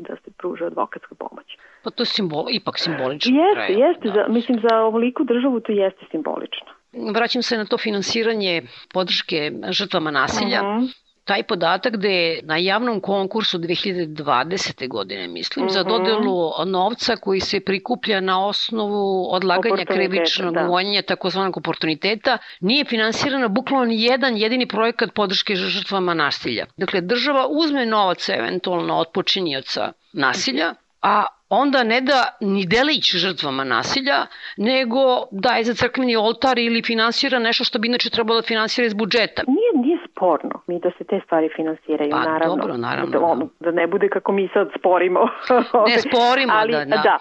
znači 0.00 0.10
da 0.10 0.16
se 0.24 0.30
pruža 0.38 0.66
advokatska 0.66 1.14
pomoć. 1.14 1.46
Pa 1.82 1.90
to 1.90 2.02
je 2.02 2.06
simbol, 2.06 2.46
ipak 2.50 2.78
simbolično. 2.78 3.36
Jeste, 3.36 3.72
jeste, 3.72 4.08
da. 4.08 4.14
za, 4.14 4.32
mislim 4.32 4.60
za 4.70 4.76
ovoliku 4.76 5.24
državu 5.24 5.60
to 5.60 5.72
jeste 5.72 6.06
simbolično. 6.10 6.68
Vraćam 7.14 7.42
se 7.42 7.56
na 7.58 7.64
to 7.64 7.78
finansiranje 7.78 8.62
podrške 8.92 9.52
žrtvama 9.70 10.10
nasilja. 10.10 10.60
Uh 10.62 10.68
mhm. 10.68 10.84
-huh 10.84 11.02
taj 11.24 11.42
podatak 11.42 11.96
da 11.96 12.08
je 12.08 12.40
na 12.42 12.56
javnom 12.56 13.00
konkursu 13.00 13.58
2020. 13.58 14.88
godine, 14.88 15.28
mislim, 15.28 15.64
mm 15.64 15.68
-hmm. 15.68 15.72
za 15.72 15.80
mhm. 15.80 15.88
dodelu 15.88 16.50
novca 16.66 17.16
koji 17.16 17.40
se 17.40 17.60
prikuplja 17.60 18.20
na 18.20 18.46
osnovu 18.46 19.34
odlaganja 19.34 19.84
krivičnog 19.84 20.54
da. 20.54 20.66
gonjenja, 20.66 21.02
takozvanog 21.02 21.56
oportuniteta, 21.56 22.38
nije 22.60 22.84
finansirano 22.84 23.48
bukvalno 23.48 23.84
ni 23.84 24.02
jedan 24.02 24.36
jedini 24.36 24.66
projekat 24.66 25.14
podrške 25.14 25.54
žrtvama 25.54 26.14
nasilja. 26.14 26.66
Dakle, 26.76 27.00
država 27.00 27.46
uzme 27.50 27.86
novac 27.86 28.28
eventualno 28.28 28.94
od 28.94 29.06
počinioca 29.14 29.92
nasilja, 30.12 30.74
a 31.02 31.26
onda 31.60 31.80
ne 31.84 32.00
da 32.00 32.20
ni 32.40 32.62
delić 32.74 33.06
žrtvama 33.24 33.64
nasilja, 33.64 34.18
nego 34.56 35.00
daje 35.30 35.64
za 35.64 35.74
crkveni 35.74 36.16
oltar 36.16 36.58
ili 36.58 36.82
finansira 36.82 37.38
nešto 37.38 37.64
što 37.64 37.78
bi 37.78 37.88
inače 37.88 38.10
trebalo 38.10 38.40
da 38.40 38.46
finansira 38.52 38.86
iz 38.86 38.94
budžeta. 38.94 39.42
Nije, 39.56 39.70
nije 39.84 39.98
sporno 40.08 40.56
mi 40.66 40.80
da 40.80 40.90
se 40.98 41.04
te 41.04 41.20
stvari 41.24 41.48
finansiraju, 41.56 42.10
pa, 42.10 42.18
naravno. 42.30 42.56
dobro, 42.56 42.76
naravno. 42.76 43.10
Da, 43.18 43.20
ono, 43.20 43.48
da 43.60 43.70
ne 43.70 43.86
bude 43.86 44.08
kako 44.08 44.32
mi 44.32 44.48
sad 44.54 44.68
sporimo. 44.78 45.20
ne 45.90 45.98
sporimo, 46.06 46.52
ali, 46.60 46.72
da, 46.72 46.84
da. 46.84 46.96
da. 47.08 47.18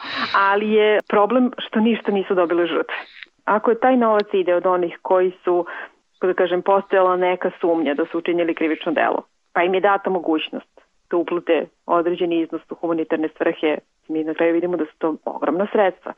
Ali 0.50 0.72
je 0.72 1.00
problem 1.10 1.52
što 1.58 1.80
ništa 1.80 2.12
nisu 2.12 2.36
dobile 2.36 2.66
žrtve. 2.66 3.00
Ako 3.46 3.72
je 3.72 3.80
taj 3.80 3.98
novac 3.98 4.28
ide 4.34 4.56
od 4.56 4.66
onih 4.66 4.98
koji 5.02 5.32
su, 5.44 5.66
da 6.22 6.34
kažem, 6.34 6.62
postojala 6.62 7.16
neka 7.18 7.52
sumnja 7.62 7.94
da 7.94 8.06
su 8.12 8.18
učinjeli 8.18 8.56
krivično 8.56 8.92
delo, 8.92 9.24
pa 9.54 9.64
im 9.64 9.74
je 9.74 9.82
data 9.82 10.10
mogućnost 10.10 10.82
da 11.12 11.18
uplate 11.18 11.66
određeni 11.86 12.42
iznos 12.42 12.62
u 12.70 12.76
humanitarne 12.76 13.30
svrhe, 13.38 13.78
mi 14.12 14.24
na 14.24 14.34
kraju 14.34 14.54
vidimo 14.54 14.78
da 14.78 14.86
su 14.86 14.92
to 14.98 15.16
ogromna 15.26 15.68
sredstva 15.72 16.14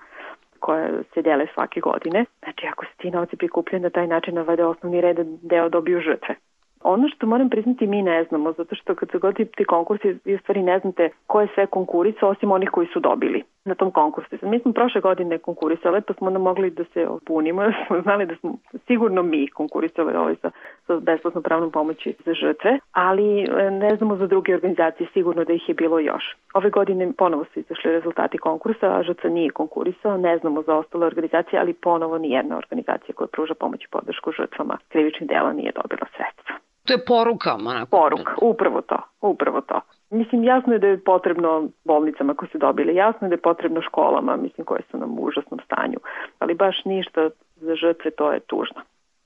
koje 0.60 1.04
se 1.14 1.22
dele 1.22 1.48
svake 1.54 1.80
godine. 1.80 2.26
Znači, 2.44 2.68
ako 2.68 2.86
se 2.86 2.92
ti 2.98 3.12
novci 3.12 3.38
prikupljaju 3.38 3.84
na 3.84 3.90
taj 3.90 4.08
način, 4.08 4.36
navede 4.36 4.66
osnovni 4.66 5.02
red 5.02 5.18
deo 5.42 5.70
dobiju 5.70 6.02
žrtve. 6.02 6.36
Ono 6.84 7.10
što 7.10 7.28
moram 7.28 7.50
priznati 7.50 7.88
mi 7.88 8.02
ne 8.02 8.24
znamo, 8.24 8.52
zato 8.52 8.76
što 8.76 8.96
kad 8.96 9.12
se 9.12 9.18
god 9.18 9.36
ti 9.58 9.66
konkursi, 9.66 10.18
vi 10.26 10.38
stvari 10.38 10.64
ne 10.64 10.80
znate 10.80 11.10
ko 11.28 11.42
je 11.42 11.48
sve 11.54 11.68
konkurica 11.68 12.28
osim 12.28 12.52
onih 12.52 12.70
koji 12.70 12.88
su 12.94 13.00
dobili 13.00 13.44
na 13.66 13.76
tom 13.76 13.92
konkursu. 13.92 14.36
Mi 14.42 14.60
smo 14.60 14.74
prošle 14.74 15.02
godine 15.02 15.38
konkurisale, 15.38 16.02
pa 16.02 16.14
smo 16.14 16.28
onda 16.28 16.40
mogli 16.40 16.70
da 16.70 16.84
se 16.84 17.08
punimo, 17.26 17.62
smo 17.88 18.02
znali 18.02 18.26
da 18.26 18.36
smo 18.36 18.56
sigurno 18.88 19.24
mi 19.24 19.48
konkurisale 19.48 20.18
ovaj 20.18 20.36
sa, 20.42 20.52
sa 20.88 21.00
besplatno 21.00 21.42
pravnom 21.42 21.72
pomoći 21.72 22.16
za 22.26 22.34
žrtve, 22.34 22.80
ali 22.92 23.42
e, 23.42 23.72
ne 23.72 23.96
znamo 23.98 24.16
za 24.16 24.28
druge 24.28 24.54
organizacije, 24.54 25.08
sigurno 25.14 25.44
da 25.44 25.54
ih 25.54 25.70
je 25.70 25.76
bilo 25.76 26.00
još. 26.00 26.24
Ove 26.54 26.70
godine 26.70 27.14
ponovo 27.18 27.46
su 27.54 27.60
izašli 27.60 27.92
rezultati 27.92 28.38
konkursa, 28.38 28.88
a 28.98 29.04
žrtva 29.04 29.30
nije 29.30 29.50
konkurisao, 29.50 30.18
ne 30.18 30.38
znamo 30.38 30.62
za 30.62 30.76
ostale 30.76 31.06
organizacije, 31.06 31.60
ali 31.60 31.74
ponovo 31.74 32.18
nijedna 32.18 32.58
organizacija 32.58 33.16
koja 33.16 33.28
pruža 33.28 33.54
pomoć 33.54 33.84
i 33.84 33.92
podršku 33.92 34.32
žrtvama 34.32 34.78
krivičnih 34.90 35.30
dela 35.30 35.54
nije 35.54 35.72
dobila 35.72 36.08
sredstva. 36.16 36.56
To 36.86 36.94
je 36.94 37.06
poruka, 37.06 37.54
onako. 37.54 37.98
Poruka, 37.98 38.36
upravo 38.42 38.82
to, 38.82 38.98
upravo 39.22 39.62
to. 39.62 39.82
Mislim, 40.14 40.44
jasno 40.44 40.74
je 40.74 40.80
da 40.80 40.88
je 40.88 41.04
potrebno 41.04 41.70
bolnicama 41.86 42.34
koje 42.34 42.50
su 42.50 42.58
dobile, 42.58 42.96
jasno 42.96 43.28
je 43.28 43.30
da 43.30 43.34
je 43.34 43.42
potrebno 43.42 43.82
školama, 43.82 44.36
mislim, 44.36 44.66
koje 44.66 44.82
su 44.92 44.98
nam 44.98 45.20
u 45.20 45.22
užasnom 45.22 45.60
stanju, 45.66 46.00
ali 46.40 46.54
baš 46.54 46.86
ništa 46.86 47.30
za 47.56 47.76
žrtve, 47.76 48.12
to 48.12 48.32
je 48.32 48.40
tužno. 48.40 48.82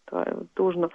To 0.05 0.19
je 0.19 0.33
tužno 0.53 0.89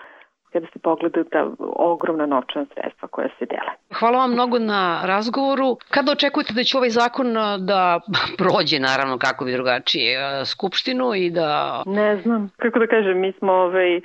kada 0.53 0.67
se 0.73 0.79
pogledaju 0.79 1.25
ta 1.25 1.51
ogromna 1.77 2.27
novčana 2.27 2.67
sredstva 2.75 3.09
koja 3.09 3.29
se 3.39 3.47
dele. 3.47 3.73
Hvala 3.99 4.19
vam 4.19 4.33
mnogo 4.33 4.59
na 4.59 5.03
razgovoru. 5.05 5.77
Kada 5.91 6.13
očekujete 6.13 6.53
da 6.55 6.63
će 6.63 6.77
ovaj 6.77 6.91
zakon 6.91 7.35
da 7.59 8.01
prođe, 8.41 8.79
naravno, 8.79 9.19
kako 9.19 9.45
bi 9.45 9.53
drugačije, 9.53 10.45
Skupštinu 10.45 11.15
i 11.15 11.31
da... 11.31 11.83
Ne 11.87 12.17
znam. 12.17 12.51
Kako 12.57 12.79
da 12.79 12.87
kažem, 12.87 13.21
mi 13.21 13.33
smo 13.33 13.53
ovaj, 13.53 14.01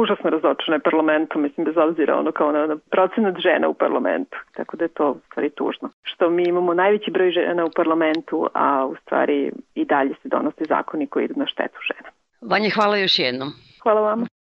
užasno 0.00 0.30
razočene 0.30 0.78
parlamentu, 0.80 1.38
mislim, 1.38 1.64
bez 1.64 1.76
obzira 1.76 2.18
ono 2.18 2.32
kao 2.32 2.52
na, 2.52 2.66
na 2.66 2.76
procenat 2.90 3.34
žena 3.38 3.68
u 3.68 3.74
parlamentu. 3.74 4.36
Tako 4.56 4.76
da 4.76 4.84
je 4.84 4.88
to 4.88 5.10
u 5.10 5.20
stvari 5.26 5.50
tužno. 5.50 5.88
Što 6.02 6.30
mi 6.30 6.42
imamo 6.48 6.74
najveći 6.74 7.10
broj 7.10 7.30
žena 7.30 7.64
u 7.64 7.70
parlamentu, 7.76 8.48
a 8.54 8.86
u 8.86 8.96
stvari 8.96 9.52
i 9.74 9.84
dalje 9.84 10.14
se 10.22 10.28
donose 10.28 10.64
zakoni 10.68 11.06
koji 11.06 11.24
idu 11.24 11.34
na 11.36 11.46
štetu 11.46 11.78
žena. 11.88 12.08
Vanje, 12.40 12.70
hvala 12.70 12.96
još 12.96 13.18
jednom. 13.18 13.48
Hvala 13.82 14.00
vama. 14.00 14.26